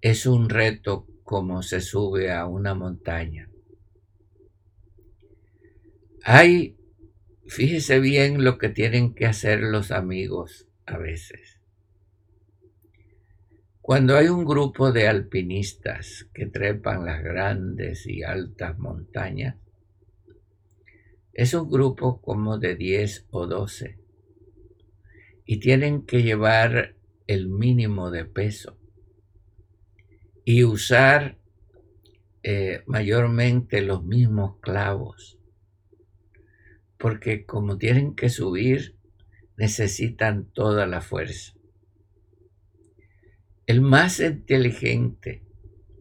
Es 0.00 0.26
un 0.26 0.48
reto 0.48 1.06
como 1.22 1.62
se 1.62 1.80
sube 1.80 2.32
a 2.32 2.46
una 2.46 2.74
montaña. 2.74 3.48
Hay 6.28 6.76
Fíjese 7.48 8.00
bien 8.00 8.42
lo 8.42 8.58
que 8.58 8.68
tienen 8.68 9.14
que 9.14 9.26
hacer 9.26 9.60
los 9.60 9.92
amigos 9.92 10.66
a 10.84 10.98
veces. 10.98 11.60
Cuando 13.80 14.16
hay 14.16 14.26
un 14.26 14.44
grupo 14.44 14.90
de 14.90 15.06
alpinistas 15.06 16.28
que 16.34 16.46
trepan 16.46 17.04
las 17.06 17.22
grandes 17.22 18.04
y 18.06 18.24
altas 18.24 18.78
montañas, 18.78 19.56
Es 21.32 21.54
un 21.54 21.70
grupo 21.70 22.20
como 22.22 22.58
de 22.58 22.74
10 22.76 23.26
o 23.30 23.46
12 23.46 23.98
y 25.44 25.60
tienen 25.60 26.06
que 26.06 26.22
llevar 26.22 26.96
el 27.26 27.48
mínimo 27.48 28.10
de 28.10 28.24
peso 28.24 28.78
y 30.44 30.64
usar 30.64 31.38
eh, 32.42 32.82
mayormente 32.86 33.82
los 33.82 34.02
mismos 34.02 34.58
clavos, 34.60 35.35
porque 36.98 37.44
como 37.44 37.78
tienen 37.78 38.14
que 38.14 38.28
subir, 38.28 38.96
necesitan 39.56 40.50
toda 40.52 40.86
la 40.86 41.00
fuerza. 41.00 41.54
El 43.66 43.80
más 43.80 44.20
inteligente 44.20 45.42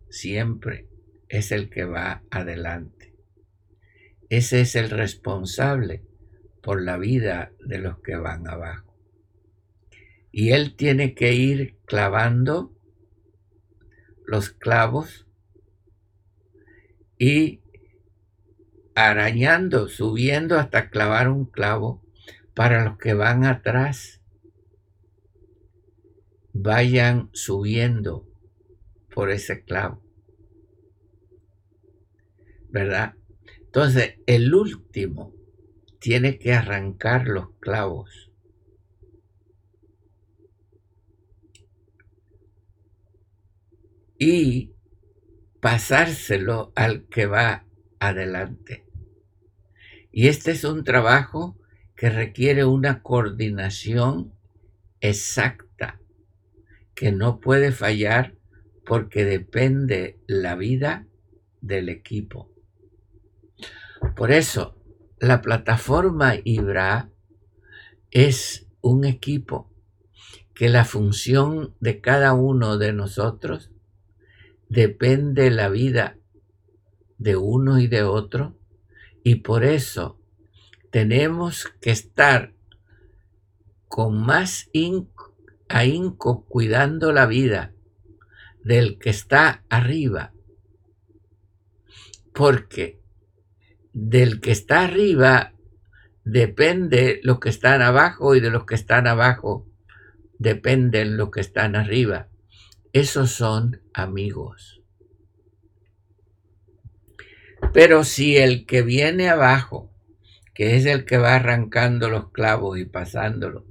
siempre 0.09 0.87
es 1.29 1.51
el 1.51 1.69
que 1.69 1.85
va 1.85 2.23
adelante. 2.29 3.13
Ese 4.29 4.61
es 4.61 4.75
el 4.75 4.89
responsable 4.89 6.03
por 6.61 6.81
la 6.81 6.97
vida 6.97 7.51
de 7.65 7.79
los 7.79 7.99
que 7.99 8.15
van 8.15 8.47
abajo. 8.47 8.97
Y 10.31 10.51
él 10.51 10.75
tiene 10.75 11.13
que 11.13 11.33
ir 11.33 11.77
clavando 11.85 12.75
los 14.25 14.49
clavos 14.49 15.27
y 17.17 17.61
arañando, 18.95 19.89
subiendo 19.89 20.57
hasta 20.57 20.89
clavar 20.89 21.29
un 21.29 21.45
clavo 21.45 22.01
para 22.53 22.85
los 22.85 22.97
que 22.97 23.13
van 23.13 23.43
atrás 23.43 24.21
vayan 26.57 27.29
subiendo 27.33 28.25
por 29.13 29.29
ese 29.29 29.65
clavo. 29.65 30.01
¿Verdad? 32.69 33.15
Entonces, 33.59 34.15
el 34.25 34.53
último 34.53 35.33
tiene 35.99 36.39
que 36.39 36.53
arrancar 36.53 37.27
los 37.27 37.49
clavos. 37.59 38.31
Y 44.17 44.71
pasárselo 45.59 46.71
al 46.75 47.05
que 47.07 47.25
va 47.25 47.65
adelante. 47.99 48.84
Y 50.17 50.29
este 50.29 50.51
es 50.51 50.63
un 50.63 50.85
trabajo 50.85 51.57
que 51.93 52.09
requiere 52.09 52.63
una 52.63 53.03
coordinación 53.03 54.31
exacta, 55.01 55.99
que 56.93 57.11
no 57.11 57.41
puede 57.41 57.73
fallar 57.73 58.33
porque 58.85 59.25
depende 59.25 60.17
la 60.25 60.55
vida 60.55 61.05
del 61.59 61.89
equipo. 61.89 62.49
Por 64.15 64.31
eso, 64.31 64.81
la 65.19 65.41
plataforma 65.41 66.35
IBRA 66.41 67.09
es 68.09 68.67
un 68.79 69.03
equipo 69.03 69.69
que 70.53 70.69
la 70.69 70.85
función 70.85 71.75
de 71.81 71.99
cada 71.99 72.31
uno 72.31 72.77
de 72.77 72.93
nosotros 72.93 73.69
depende 74.69 75.51
la 75.51 75.67
vida 75.67 76.17
de 77.17 77.35
uno 77.35 77.79
y 77.79 77.87
de 77.87 78.03
otro 78.03 78.55
y 79.25 79.37
por 79.37 79.63
eso 79.63 80.19
tenemos 80.91 81.65
que 81.81 81.89
estar 81.89 82.53
con 83.87 84.23
más 84.23 84.69
ahínco 85.67 86.45
cuidando 86.45 87.11
la 87.11 87.25
vida 87.25 87.73
del 88.63 88.99
que 88.99 89.09
está 89.09 89.63
arriba 89.67 90.31
porque 92.33 93.01
del 93.93 94.41
que 94.41 94.51
está 94.51 94.83
arriba 94.83 95.53
depende 96.23 97.19
lo 97.23 97.39
que 97.39 97.49
están 97.49 97.81
abajo 97.81 98.35
y 98.35 98.41
de 98.41 98.51
los 98.51 98.65
que 98.67 98.75
están 98.75 99.07
abajo 99.07 99.67
dependen 100.37 101.17
los 101.17 101.31
que 101.31 101.39
están 101.39 101.75
arriba. 101.75 102.27
Esos 102.93 103.31
son 103.31 103.81
amigos. 103.91 104.74
Pero 107.75 108.05
si 108.05 108.37
el 108.37 108.65
que 108.65 108.83
viene 108.83 109.27
abajo, 109.27 109.91
que 110.53 110.77
es 110.77 110.85
el 110.85 111.03
que 111.03 111.17
va 111.17 111.35
arrancando 111.35 112.09
los 112.09 112.31
clavos 112.31 112.79
y 112.79 112.85
pasándolo, 112.85 113.65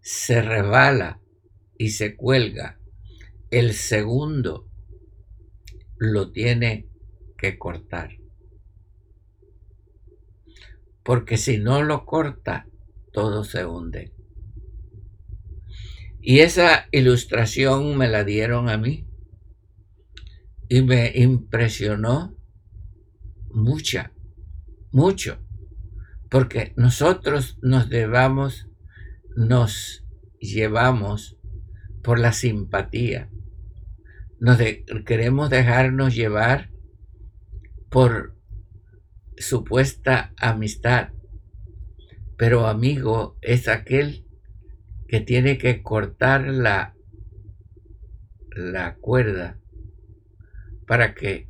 se 0.00 0.42
resbala 0.42 1.20
y 1.78 1.90
se 1.90 2.16
cuelga, 2.16 2.80
el 3.52 3.72
segundo 3.72 4.66
lo 5.96 6.32
tiene 6.32 6.88
que 7.36 7.56
cortar 7.56 8.10
porque 11.04 11.38
si 11.38 11.56
no 11.56 11.82
lo 11.82 12.04
corta, 12.04 12.66
todo 13.14 13.42
se 13.42 13.64
hunde. 13.64 14.12
Y 16.20 16.40
esa 16.40 16.86
ilustración 16.92 17.96
me 17.96 18.08
la 18.08 18.24
dieron 18.24 18.68
a 18.68 18.76
mí 18.76 19.07
y 20.68 20.82
me 20.82 21.12
impresionó 21.14 22.36
mucha, 23.50 24.12
mucho, 24.90 25.38
porque 26.30 26.74
nosotros 26.76 27.58
nos 27.62 27.88
debamos, 27.88 28.68
nos 29.34 30.04
llevamos 30.38 31.38
por 32.02 32.18
la 32.18 32.32
simpatía, 32.32 33.30
nos 34.40 34.58
queremos 35.06 35.50
dejarnos 35.50 36.14
llevar 36.14 36.70
por 37.88 38.36
supuesta 39.38 40.34
amistad, 40.36 41.08
pero 42.36 42.66
amigo 42.66 43.38
es 43.40 43.68
aquel 43.68 44.26
que 45.08 45.20
tiene 45.20 45.56
que 45.56 45.82
cortar 45.82 46.46
la, 46.46 46.94
la 48.50 48.96
cuerda 48.96 49.58
para 50.88 51.14
que 51.14 51.48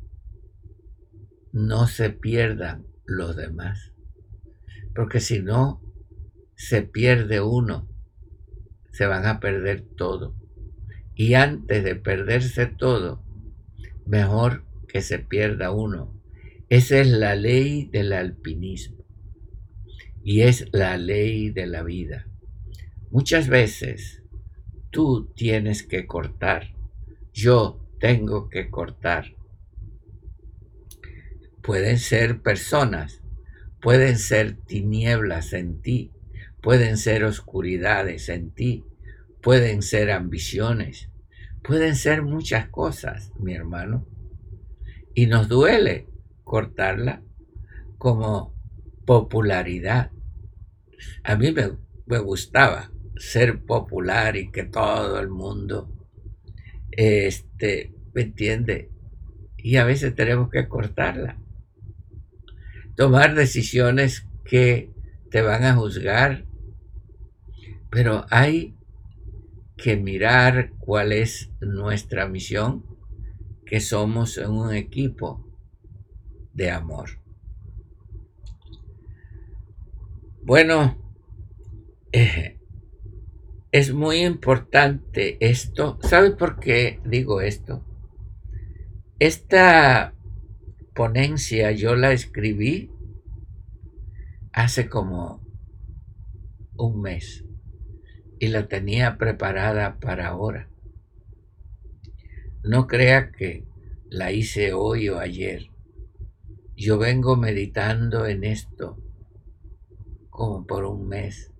no 1.51 1.87
se 1.87 2.11
pierdan 2.11 2.85
los 3.05 3.35
demás. 3.35 3.93
Porque 4.93 5.19
si 5.19 5.39
no, 5.39 5.81
se 6.55 6.83
pierde 6.83 7.41
uno, 7.41 7.89
se 8.91 9.07
van 9.07 9.25
a 9.25 9.39
perder 9.39 9.81
todo. 9.97 10.35
Y 11.15 11.33
antes 11.33 11.83
de 11.83 11.95
perderse 11.95 12.67
todo, 12.67 13.23
mejor 14.05 14.63
que 14.87 15.01
se 15.01 15.17
pierda 15.17 15.71
uno 15.71 16.19
esa 16.69 16.99
es 16.99 17.07
la 17.07 17.33
ley 17.33 17.85
del 17.85 18.13
alpinismo 18.13 19.03
y 20.23 20.41
es 20.41 20.67
la 20.71 20.97
ley 20.97 21.49
de 21.49 21.65
la 21.65 21.81
vida. 21.81 22.27
Muchas 23.09 23.47
veces 23.47 24.21
tú 24.91 25.33
tienes 25.35 25.81
que 25.81 26.05
cortar, 26.05 26.75
yo 27.33 27.88
tengo 27.99 28.49
que 28.49 28.69
cortar. 28.69 29.35
Pueden 31.61 31.99
ser 31.99 32.41
personas, 32.41 33.21
pueden 33.81 34.17
ser 34.17 34.55
tinieblas 34.55 35.53
en 35.53 35.81
ti, 35.81 36.11
pueden 36.61 36.97
ser 36.97 37.23
oscuridades 37.23 38.29
en 38.29 38.51
ti, 38.51 38.85
pueden 39.41 39.81
ser 39.81 40.11
ambiciones, 40.11 41.09
pueden 41.63 41.95
ser 41.95 42.21
muchas 42.21 42.69
cosas, 42.69 43.31
mi 43.37 43.53
hermano. 43.53 44.07
Y 45.13 45.27
nos 45.27 45.47
duele 45.47 46.07
cortarla 46.43 47.21
como 47.97 48.53
popularidad. 49.05 50.11
A 51.23 51.35
mí 51.35 51.51
me, 51.51 52.19
gustaba 52.19 52.91
ser 53.17 53.63
popular 53.65 54.35
y 54.37 54.51
que 54.51 54.63
todo 54.63 55.19
el 55.19 55.29
mundo, 55.29 55.89
este, 56.91 57.93
¿me 58.13 58.23
entiende? 58.23 58.89
Y 59.57 59.77
a 59.77 59.83
veces 59.83 60.15
tenemos 60.15 60.49
que 60.49 60.67
cortarla. 60.67 61.37
Tomar 62.95 63.35
decisiones 63.35 64.27
que 64.45 64.91
te 65.29 65.41
van 65.41 65.63
a 65.63 65.75
juzgar, 65.75 66.45
pero 67.89 68.25
hay 68.29 68.75
que 69.77 69.95
mirar 69.95 70.73
cuál 70.79 71.11
es 71.13 71.49
nuestra 71.61 72.27
misión, 72.27 72.85
que 73.65 73.79
somos 73.79 74.37
un 74.37 74.73
equipo 74.73 75.45
de 76.53 76.71
amor. 76.71 77.21
Bueno, 80.41 80.97
eh, 82.11 82.58
es 83.71 83.93
muy 83.93 84.23
importante 84.23 85.37
esto. 85.39 85.99
¿Sabe 86.01 86.31
por 86.31 86.59
qué 86.59 86.99
digo 87.05 87.41
esto? 87.41 87.85
Esta 89.19 90.13
ponencia 90.95 91.71
yo 91.71 91.95
la 91.95 92.11
escribí 92.11 92.91
hace 94.53 94.89
como 94.89 95.41
un 96.75 97.01
mes 97.01 97.45
y 98.39 98.47
la 98.47 98.67
tenía 98.67 99.17
preparada 99.17 99.99
para 99.99 100.27
ahora. 100.27 100.69
No 102.63 102.87
crea 102.87 103.31
que 103.31 103.65
la 104.09 104.31
hice 104.31 104.73
hoy 104.73 105.09
o 105.09 105.19
ayer 105.19 105.69
yo 106.79 106.97
vengo 106.97 107.35
meditando 107.35 108.25
en 108.25 108.45
esto 108.45 108.97
como 110.29 110.65
por 110.65 110.85
un 110.85 111.09
mes. 111.09 111.51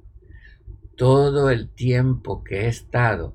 Todo 0.99 1.49
el 1.49 1.69
tiempo 1.69 2.43
que 2.43 2.65
he 2.65 2.67
estado, 2.67 3.33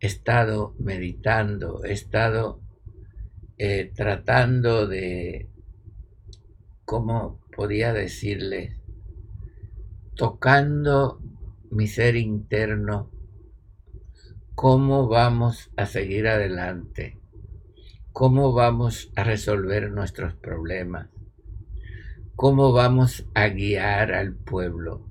he 0.00 0.06
estado 0.06 0.74
meditando, 0.78 1.82
he 1.84 1.92
estado 1.92 2.60
eh, 3.56 3.90
tratando 3.94 4.86
de, 4.86 5.48
¿cómo 6.84 7.40
podía 7.56 7.94
decirle? 7.94 8.76
Tocando 10.16 11.22
mi 11.70 11.86
ser 11.86 12.16
interno, 12.16 13.10
cómo 14.54 15.08
vamos 15.08 15.70
a 15.76 15.86
seguir 15.86 16.28
adelante 16.28 17.20
cómo 18.12 18.52
vamos 18.52 19.10
a 19.16 19.24
resolver 19.24 19.90
nuestros 19.90 20.34
problemas, 20.34 21.08
cómo 22.36 22.72
vamos 22.72 23.26
a 23.34 23.48
guiar 23.48 24.12
al 24.12 24.34
pueblo. 24.34 25.09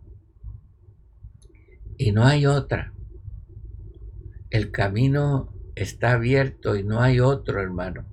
Y 2.02 2.14
no 2.14 2.26
hay 2.26 2.46
otra. 2.46 2.94
El 4.50 4.72
camino 4.72 5.54
está 5.76 6.14
abierto 6.14 6.78
y 6.78 6.84
no 6.86 7.02
hay 7.02 7.20
otro, 7.20 7.62
hermano. 7.62 8.08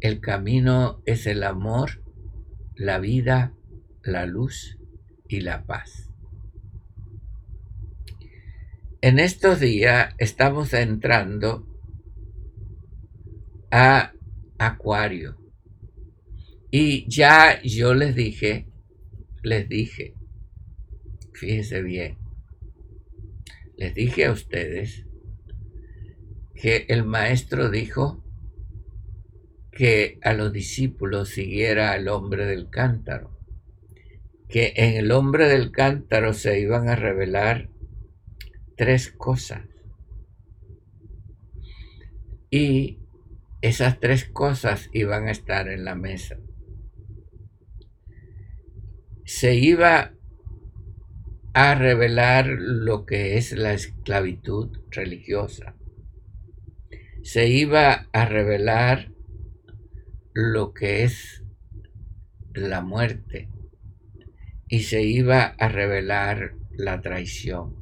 El 0.00 0.20
camino 0.20 1.00
es 1.06 1.28
el 1.28 1.44
amor, 1.44 2.02
la 2.74 2.98
vida, 2.98 3.54
la 4.02 4.26
luz 4.26 4.76
y 5.28 5.42
la 5.42 5.64
paz. 5.64 6.10
En 9.00 9.20
estos 9.20 9.60
días 9.60 10.12
estamos 10.18 10.74
entrando 10.74 11.68
a 13.70 14.12
Acuario. 14.58 15.38
Y 16.72 17.08
ya 17.08 17.62
yo 17.62 17.94
les 17.94 18.16
dije, 18.16 18.68
les 19.44 19.68
dije, 19.68 20.16
fíjense 21.34 21.80
bien, 21.80 22.23
les 23.76 23.94
dije 23.94 24.26
a 24.26 24.32
ustedes 24.32 25.06
que 26.54 26.86
el 26.88 27.04
maestro 27.04 27.70
dijo 27.70 28.24
que 29.72 30.18
a 30.22 30.32
los 30.32 30.52
discípulos 30.52 31.30
siguiera 31.30 31.92
al 31.92 32.08
hombre 32.08 32.46
del 32.46 32.70
cántaro, 32.70 33.38
que 34.48 34.72
en 34.76 34.94
el 34.94 35.10
hombre 35.10 35.48
del 35.48 35.72
cántaro 35.72 36.32
se 36.32 36.60
iban 36.60 36.88
a 36.88 36.94
revelar 36.96 37.70
tres 38.76 39.10
cosas. 39.10 39.62
Y 42.50 43.00
esas 43.62 43.98
tres 43.98 44.26
cosas 44.26 44.88
iban 44.92 45.26
a 45.26 45.32
estar 45.32 45.68
en 45.68 45.84
la 45.84 45.96
mesa. 45.96 46.38
Se 49.24 49.56
iba 49.56 50.13
a 51.54 51.76
revelar 51.76 52.48
lo 52.48 53.06
que 53.06 53.38
es 53.38 53.52
la 53.52 53.72
esclavitud 53.72 54.76
religiosa. 54.90 55.76
Se 57.22 57.48
iba 57.48 58.08
a 58.12 58.24
revelar 58.24 59.12
lo 60.32 60.74
que 60.74 61.04
es 61.04 61.44
la 62.54 62.80
muerte 62.82 63.48
y 64.68 64.80
se 64.80 65.04
iba 65.04 65.44
a 65.44 65.68
revelar 65.68 66.56
la 66.72 67.00
traición. 67.00 67.76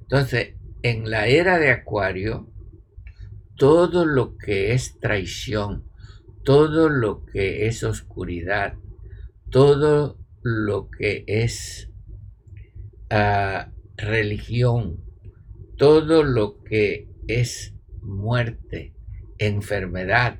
Entonces, 0.00 0.54
en 0.82 1.08
la 1.08 1.28
era 1.28 1.58
de 1.60 1.70
Acuario, 1.70 2.52
todo 3.56 4.04
lo 4.04 4.36
que 4.36 4.72
es 4.72 4.98
traición, 4.98 5.88
todo 6.42 6.88
lo 6.88 7.24
que 7.26 7.68
es 7.68 7.84
oscuridad, 7.84 8.74
todo 9.50 10.18
lo 10.42 10.90
que 10.90 11.22
es 11.28 11.89
religión, 13.96 15.02
todo 15.76 16.22
lo 16.22 16.62
que 16.62 17.08
es 17.26 17.74
muerte, 18.02 18.94
enfermedad, 19.38 20.38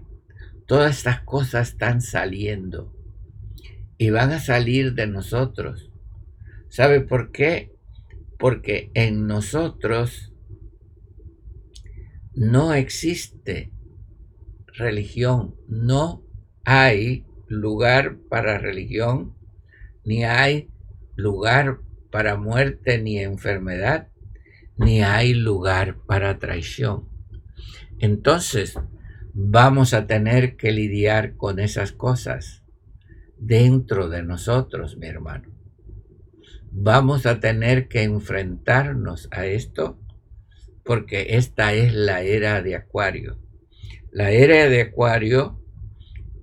todas 0.67 0.99
estas 0.99 1.23
cosas 1.23 1.71
están 1.71 2.01
saliendo 2.01 2.95
y 3.99 4.11
van 4.11 4.31
a 4.33 4.41
salir 4.41 4.95
de 4.95 5.07
nosotros. 5.07 5.91
¿Sabe 6.69 7.01
por 7.01 7.33
qué? 7.33 7.75
Porque 8.39 8.91
en 8.95 9.27
nosotros 9.27 10.33
no 12.35 12.73
existe 12.73 13.73
religión, 14.67 15.57
no 15.69 16.25
hay 16.65 17.27
lugar 17.49 18.19
para 18.29 18.59
religión, 18.59 19.35
ni 20.05 20.25
hay 20.25 20.71
lugar 21.17 21.81
para 22.11 22.37
muerte 22.37 22.99
ni 22.99 23.19
enfermedad, 23.19 24.09
ni 24.77 25.03
hay 25.03 25.35
lugar 25.35 25.97
para 26.07 26.39
traición. 26.39 27.09
Entonces, 27.99 28.79
vamos 29.35 29.95
a 29.95 30.07
tener 30.07 30.57
que 30.57 30.73
lidiar 30.73 31.37
con 31.37 31.59
esas 31.59 31.93
cosas 31.93 32.65
dentro 33.37 34.09
de 34.09 34.23
nosotros, 34.23 34.97
mi 34.97 35.07
hermano. 35.07 35.51
Vamos 36.73 37.27
a 37.27 37.41
tener 37.41 37.89
que 37.89 38.03
enfrentarnos 38.03 39.29
a 39.33 39.47
esto 39.47 39.99
porque 40.85 41.37
esta 41.37 41.73
es 41.73 41.93
la 41.95 42.23
era 42.23 42.63
de 42.63 42.77
Acuario. 42.77 43.39
La 44.13 44.31
era 44.31 44.69
de 44.69 44.83
Acuario 44.83 45.63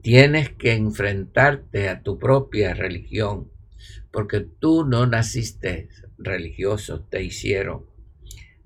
tienes 0.01 0.49
que 0.49 0.73
enfrentarte 0.73 1.89
a 1.89 2.01
tu 2.01 2.17
propia 2.17 2.73
religión, 2.73 3.51
porque 4.17 4.39
tú 4.39 4.83
no 4.83 5.05
naciste 5.05 5.89
religioso, 6.17 7.01
te 7.01 7.23
hicieron. 7.23 7.85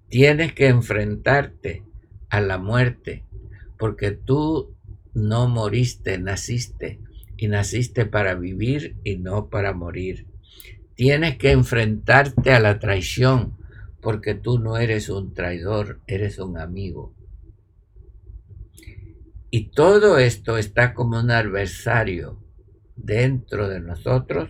Tienes 0.08 0.54
que 0.54 0.68
enfrentarte 0.68 1.84
a 2.30 2.40
la 2.40 2.58
muerte, 2.58 3.26
porque 3.78 4.12
tú 4.12 4.74
no 5.14 5.50
moriste, 5.50 6.18
naciste, 6.20 7.02
y 7.36 7.50
naciste 7.50 8.06
para 8.06 8.36
vivir 8.36 8.96
y 9.04 9.18
no 9.18 9.50
para 9.50 9.74
morir. 9.74 10.26
Tienes 10.96 11.38
que 11.38 11.52
enfrentarte 11.52 12.54
a 12.54 12.62
la 12.62 12.80
traición, 12.80 13.58
porque 14.00 14.36
tú 14.36 14.58
no 14.58 14.78
eres 14.78 15.10
un 15.10 15.34
traidor, 15.34 16.00
eres 16.08 16.40
un 16.40 16.58
amigo. 16.58 17.14
Y 19.50 19.72
todo 19.72 20.18
esto 20.18 20.58
está 20.58 20.94
como 20.94 21.20
un 21.20 21.30
adversario 21.30 22.42
dentro 22.96 23.68
de 23.68 23.82
nosotros 23.82 24.50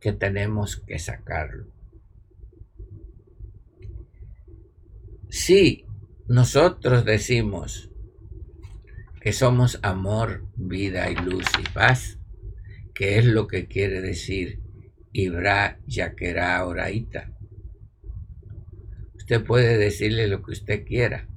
que 0.00 0.12
tenemos 0.12 0.76
que 0.76 0.98
sacarlo. 0.98 1.66
Si 5.28 5.86
nosotros 6.26 7.04
decimos 7.04 7.90
que 9.20 9.32
somos 9.32 9.78
amor, 9.82 10.46
vida 10.56 11.10
y 11.10 11.16
luz 11.16 11.44
y 11.58 11.68
paz, 11.72 12.18
que 12.94 13.18
es 13.18 13.24
lo 13.24 13.46
que 13.46 13.66
quiere 13.66 14.00
decir 14.00 14.60
Ibra 15.12 15.78
Yaquera 15.86 16.64
Oraita, 16.66 17.36
Usted 19.30 19.44
puede 19.44 19.78
decirle 19.78 20.26
lo 20.26 20.42
que 20.42 20.50
usted 20.50 20.84
quiera, 20.84 21.28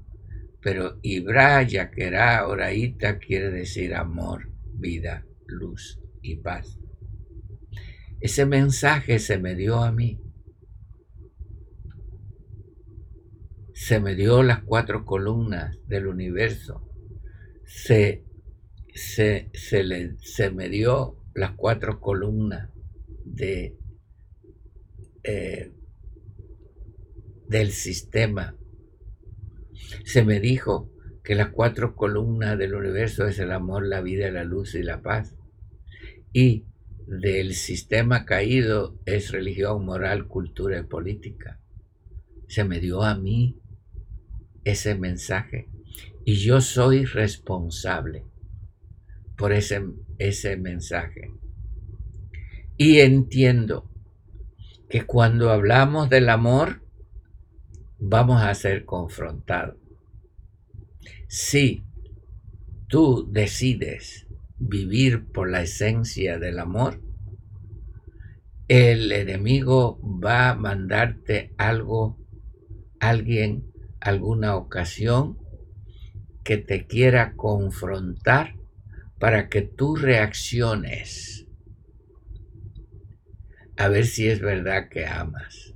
pero 0.62 0.98
Ibra, 1.04 1.62
Yaquerá, 1.62 2.48
Oraita 2.48 3.20
quiere 3.20 3.52
decir 3.52 3.94
amor, 3.94 4.50
vida, 4.74 5.28
luz 5.46 6.00
y 6.24 6.38
paz. 6.38 6.80
Ese 8.24 8.46
mensaje 8.46 9.20
se 9.20 9.38
me 9.38 9.54
dio 9.54 9.84
a 9.84 9.92
mí. 9.92 10.18
Se 13.74 14.00
me 14.00 14.16
dio 14.16 14.44
las 14.44 14.64
cuatro 14.64 15.04
columnas 15.04 15.78
del 15.90 16.08
universo. 16.08 16.90
Se, 17.66 18.24
se, 18.96 19.50
se, 19.54 19.84
le, 19.84 20.16
se 20.20 20.52
me 20.52 20.70
dio 20.70 21.18
las 21.36 21.52
cuatro 21.58 22.00
columnas 22.00 22.70
eh, 25.26 25.74
del 27.50 27.72
sistema. 27.72 28.56
Se 30.06 30.24
me 30.24 30.40
dijo 30.40 30.90
que 31.26 31.36
las 31.36 31.50
cuatro 31.50 31.98
columnas 31.98 32.58
del 32.58 32.74
universo 32.74 33.28
es 33.28 33.38
el 33.40 33.52
amor, 33.52 33.86
la 33.86 34.00
vida, 34.00 34.32
la 34.32 34.46
luz 34.46 34.76
y 34.76 34.82
la 34.82 35.02
paz. 35.02 35.36
Y 36.32 36.68
del 37.22 37.54
sistema 37.54 38.26
caído 38.26 39.00
es 39.06 39.32
religión, 39.32 39.86
moral, 39.86 40.28
cultura 40.28 40.80
y 40.80 40.84
política. 40.84 41.60
Se 42.48 42.64
me 42.64 42.80
dio 42.80 43.04
a 43.04 43.16
mí 43.16 43.60
ese 44.64 44.96
mensaje 44.96 45.70
y 46.26 46.36
yo 46.36 46.62
soy 46.62 47.06
responsable 47.06 48.26
por 49.38 49.52
ese, 49.52 49.84
ese 50.18 50.58
mensaje. 50.58 51.32
Y 52.78 53.00
entiendo 53.00 53.90
que 54.90 55.06
cuando 55.06 55.50
hablamos 55.50 56.10
del 56.10 56.30
amor, 56.30 56.84
vamos 58.00 58.42
a 58.42 58.54
ser 58.54 58.86
confrontados. 58.86 59.78
Si 61.28 61.84
tú 62.88 63.28
decides 63.32 64.23
vivir 64.68 65.26
por 65.26 65.50
la 65.50 65.62
esencia 65.62 66.40
del 66.40 66.60
amor, 66.60 67.02
el 68.68 69.12
enemigo 69.12 70.00
va 70.02 70.50
a 70.50 70.56
mandarte 70.56 71.54
algo, 71.58 72.18
alguien, 73.00 73.72
alguna 74.00 74.56
ocasión 74.56 75.38
que 76.44 76.58
te 76.58 76.88
quiera 76.88 77.34
confrontar 77.36 78.56
para 79.20 79.50
que 79.50 79.62
tú 79.62 79.96
reacciones 79.96 81.46
a 83.78 83.88
ver 83.88 84.06
si 84.06 84.28
es 84.28 84.40
verdad 84.40 84.90
que 84.90 85.06
amas. 85.06 85.74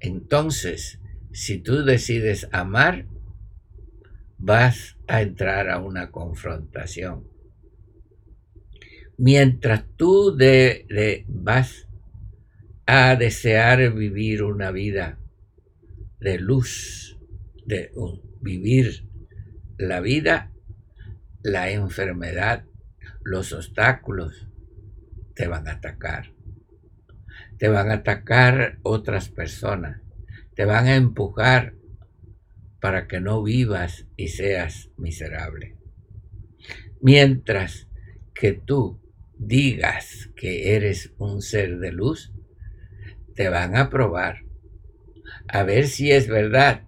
Entonces, 0.00 1.00
si 1.32 1.58
tú 1.58 1.84
decides 1.84 2.48
amar, 2.52 3.06
vas 4.38 4.96
a 5.06 5.20
entrar 5.22 5.68
a 5.68 5.78
una 5.80 6.10
confrontación. 6.10 7.28
Mientras 9.16 9.84
tú 9.96 10.36
de, 10.36 11.24
vas 11.28 11.88
a 12.86 13.16
desear 13.16 13.92
vivir 13.92 14.44
una 14.44 14.70
vida 14.70 15.18
de 16.20 16.38
luz, 16.38 17.18
de 17.66 17.90
vivir 18.40 19.08
la 19.76 20.00
vida, 20.00 20.52
la 21.42 21.70
enfermedad, 21.70 22.64
los 23.22 23.52
obstáculos 23.52 24.48
te 25.34 25.48
van 25.48 25.68
a 25.68 25.72
atacar. 25.72 26.32
Te 27.58 27.68
van 27.68 27.90
a 27.90 27.94
atacar 27.94 28.78
otras 28.82 29.28
personas. 29.28 30.00
Te 30.54 30.64
van 30.64 30.86
a 30.86 30.96
empujar 30.96 31.77
para 32.80 33.06
que 33.06 33.20
no 33.20 33.42
vivas 33.42 34.06
y 34.16 34.28
seas 34.28 34.90
miserable. 34.96 35.76
Mientras 37.00 37.88
que 38.34 38.52
tú 38.52 39.00
digas 39.38 40.30
que 40.36 40.74
eres 40.74 41.12
un 41.18 41.42
ser 41.42 41.78
de 41.78 41.92
luz, 41.92 42.32
te 43.34 43.48
van 43.48 43.76
a 43.76 43.88
probar 43.88 44.42
a 45.48 45.62
ver 45.62 45.86
si 45.86 46.10
es 46.10 46.28
verdad 46.28 46.84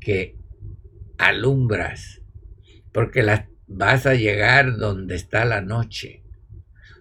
que 0.00 0.36
alumbras, 1.18 2.22
porque 2.92 3.24
vas 3.66 4.06
a 4.06 4.14
llegar 4.14 4.76
donde 4.76 5.14
está 5.14 5.44
la 5.44 5.60
noche, 5.60 6.24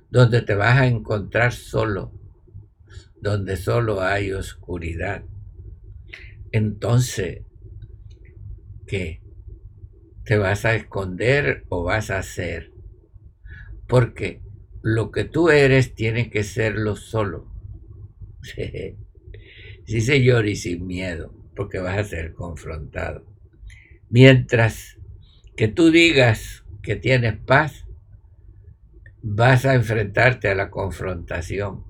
donde 0.09 0.41
te 0.41 0.55
vas 0.55 0.79
a 0.79 0.87
encontrar 0.87 1.53
solo, 1.53 2.11
donde 3.21 3.55
solo 3.55 4.01
hay 4.01 4.31
oscuridad. 4.33 5.23
Entonces, 6.51 7.43
¿qué? 8.89 9.21
¿Te 10.25 10.37
vas 10.37 10.65
a 10.65 10.75
esconder 10.75 11.63
o 11.69 11.83
vas 11.83 12.09
a 12.09 12.17
hacer? 12.17 12.73
Porque 13.87 14.41
lo 14.81 15.11
que 15.11 15.25
tú 15.25 15.49
eres 15.49 15.93
tiene 15.93 16.29
que 16.29 16.43
serlo 16.43 16.95
solo. 16.95 17.53
sí, 19.85 20.01
señor, 20.01 20.47
y 20.47 20.55
sin 20.55 20.87
miedo, 20.87 21.33
porque 21.55 21.79
vas 21.79 21.97
a 21.97 22.03
ser 22.03 22.33
confrontado. 22.33 23.25
Mientras 24.09 24.97
que 25.55 25.67
tú 25.67 25.91
digas 25.91 26.63
que 26.81 26.95
tienes 26.95 27.37
paz, 27.37 27.85
vas 29.21 29.65
a 29.65 29.75
enfrentarte 29.75 30.49
a 30.49 30.55
la 30.55 30.71
confrontación. 30.71 31.85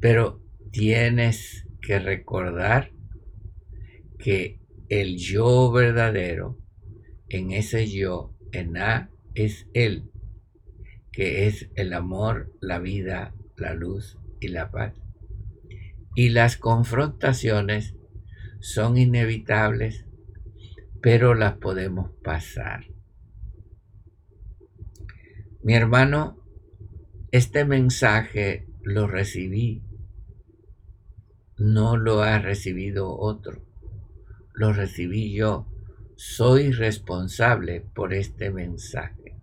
Pero 0.00 0.42
tienes 0.72 1.66
que 1.80 1.98
recordar 1.98 2.90
que 4.18 4.59
el 4.90 5.16
yo 5.16 5.72
verdadero, 5.72 6.58
en 7.30 7.52
ese 7.52 7.88
yo, 7.88 8.36
en 8.52 8.76
A, 8.76 9.10
es 9.34 9.66
Él 9.72 10.10
que 11.12 11.46
es 11.46 11.68
el 11.74 11.92
amor, 11.92 12.52
la 12.60 12.78
vida, 12.78 13.34
la 13.56 13.74
luz 13.74 14.18
y 14.40 14.48
la 14.48 14.70
paz. 14.70 14.94
Y 16.14 16.30
las 16.30 16.56
confrontaciones 16.56 17.94
son 18.60 18.96
inevitables, 18.96 20.06
pero 21.00 21.34
las 21.34 21.54
podemos 21.54 22.10
pasar. 22.22 22.86
Mi 25.62 25.74
hermano, 25.74 26.38
este 27.32 27.64
mensaje 27.64 28.66
lo 28.82 29.06
recibí, 29.06 29.82
no 31.58 31.96
lo 31.96 32.22
ha 32.22 32.38
recibido 32.38 33.14
otro, 33.14 33.62
lo 34.60 34.74
recibí 34.74 35.32
yo. 35.32 35.66
Soy 36.16 36.70
responsable 36.70 37.80
por 37.80 38.12
este 38.12 38.50
mensaje. 38.50 39.38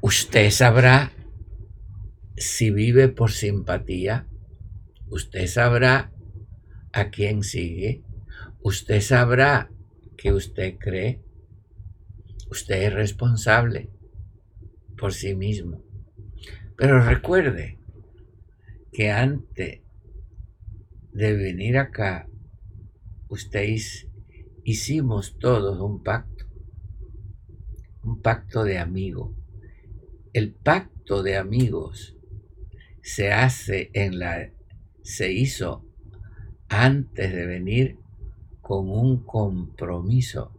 Usted 0.00 0.50
sabrá 0.50 1.10
si 2.36 2.70
vive 2.70 3.08
por 3.08 3.32
simpatía. 3.32 4.28
Usted 5.08 5.48
sabrá 5.48 6.12
a 6.92 7.10
quién 7.10 7.42
sigue. 7.42 8.04
Usted 8.62 9.00
sabrá 9.00 9.72
que 10.16 10.32
usted 10.32 10.78
cree. 10.78 11.20
Usted 12.48 12.80
es 12.80 12.92
responsable 12.92 13.90
por 14.96 15.12
sí 15.12 15.34
mismo. 15.34 15.82
Pero 16.76 17.00
recuerde 17.00 17.80
que 18.92 19.10
antes 19.10 19.83
de 21.14 21.32
venir 21.32 21.78
acá, 21.78 22.28
ustedes 23.28 24.08
hicimos 24.64 25.38
todos 25.38 25.80
un 25.80 26.02
pacto, 26.02 26.44
un 28.02 28.20
pacto 28.20 28.64
de 28.64 28.78
amigo 28.78 29.34
el 30.34 30.52
pacto 30.52 31.22
de 31.22 31.36
amigos 31.36 32.16
se 33.02 33.32
hace 33.32 33.90
en 33.94 34.18
la 34.18 34.50
se 35.02 35.32
hizo 35.32 35.84
antes 36.68 37.32
de 37.32 37.46
venir 37.46 37.98
con 38.60 38.90
un 38.90 39.24
compromiso 39.24 40.52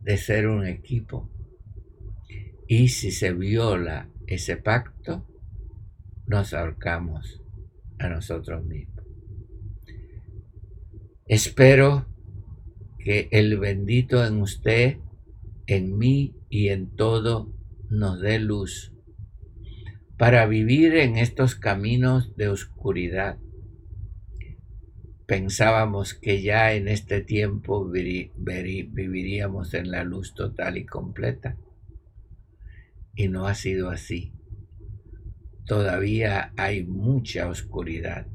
de 0.00 0.16
ser 0.16 0.48
un 0.48 0.66
equipo. 0.66 1.30
Y 2.66 2.88
si 2.88 3.12
se 3.12 3.32
viola 3.32 4.08
ese 4.26 4.56
pacto, 4.56 5.24
nos 6.26 6.52
ahorcamos 6.52 7.40
a 8.00 8.08
nosotros 8.08 8.64
mismos. 8.64 8.91
Espero 11.26 12.06
que 12.98 13.28
el 13.30 13.58
bendito 13.58 14.26
en 14.26 14.40
usted, 14.42 14.98
en 15.66 15.96
mí 15.96 16.34
y 16.50 16.68
en 16.68 16.90
todo 16.94 17.52
nos 17.88 18.20
dé 18.20 18.38
luz 18.38 18.92
para 20.18 20.46
vivir 20.46 20.96
en 20.96 21.16
estos 21.16 21.54
caminos 21.54 22.36
de 22.36 22.48
oscuridad. 22.48 23.38
Pensábamos 25.26 26.14
que 26.14 26.42
ya 26.42 26.74
en 26.74 26.88
este 26.88 27.22
tiempo 27.22 27.88
viviríamos 27.88 29.74
en 29.74 29.90
la 29.90 30.04
luz 30.04 30.34
total 30.34 30.76
y 30.76 30.86
completa. 30.86 31.56
Y 33.14 33.28
no 33.28 33.46
ha 33.46 33.54
sido 33.54 33.90
así. 33.90 34.32
Todavía 35.66 36.52
hay 36.56 36.84
mucha 36.84 37.48
oscuridad. 37.48 38.26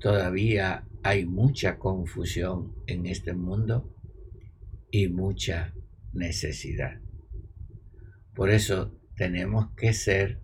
Todavía 0.00 0.87
hay 1.02 1.24
mucha 1.24 1.78
confusión 1.78 2.74
en 2.86 3.06
este 3.06 3.32
mundo 3.32 3.94
y 4.90 5.08
mucha 5.08 5.74
necesidad. 6.12 7.00
Por 8.34 8.50
eso 8.50 8.94
tenemos 9.16 9.70
que 9.76 9.92
ser 9.92 10.40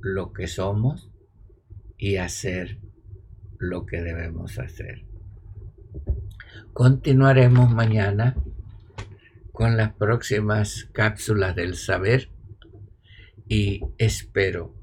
lo 0.00 0.32
que 0.32 0.46
somos 0.46 1.10
y 1.96 2.16
hacer 2.16 2.80
lo 3.58 3.84
que 3.84 4.02
debemos 4.02 4.58
hacer. 4.58 5.04
Continuaremos 6.72 7.70
mañana 7.70 8.36
con 9.52 9.76
las 9.76 9.92
próximas 9.92 10.88
cápsulas 10.92 11.54
del 11.54 11.74
saber 11.74 12.30
y 13.48 13.82
espero 13.98 14.74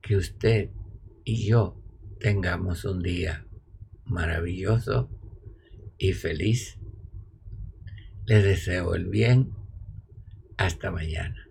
que 0.00 0.16
usted 0.16 0.70
y 1.24 1.48
yo 1.48 1.80
tengamos 2.20 2.84
un 2.84 3.02
día 3.02 3.46
maravilloso 4.04 5.10
y 5.98 6.12
feliz. 6.12 6.78
Les 8.26 8.42
deseo 8.42 8.94
el 8.94 9.06
bien. 9.06 9.52
Hasta 10.56 10.90
mañana. 10.90 11.43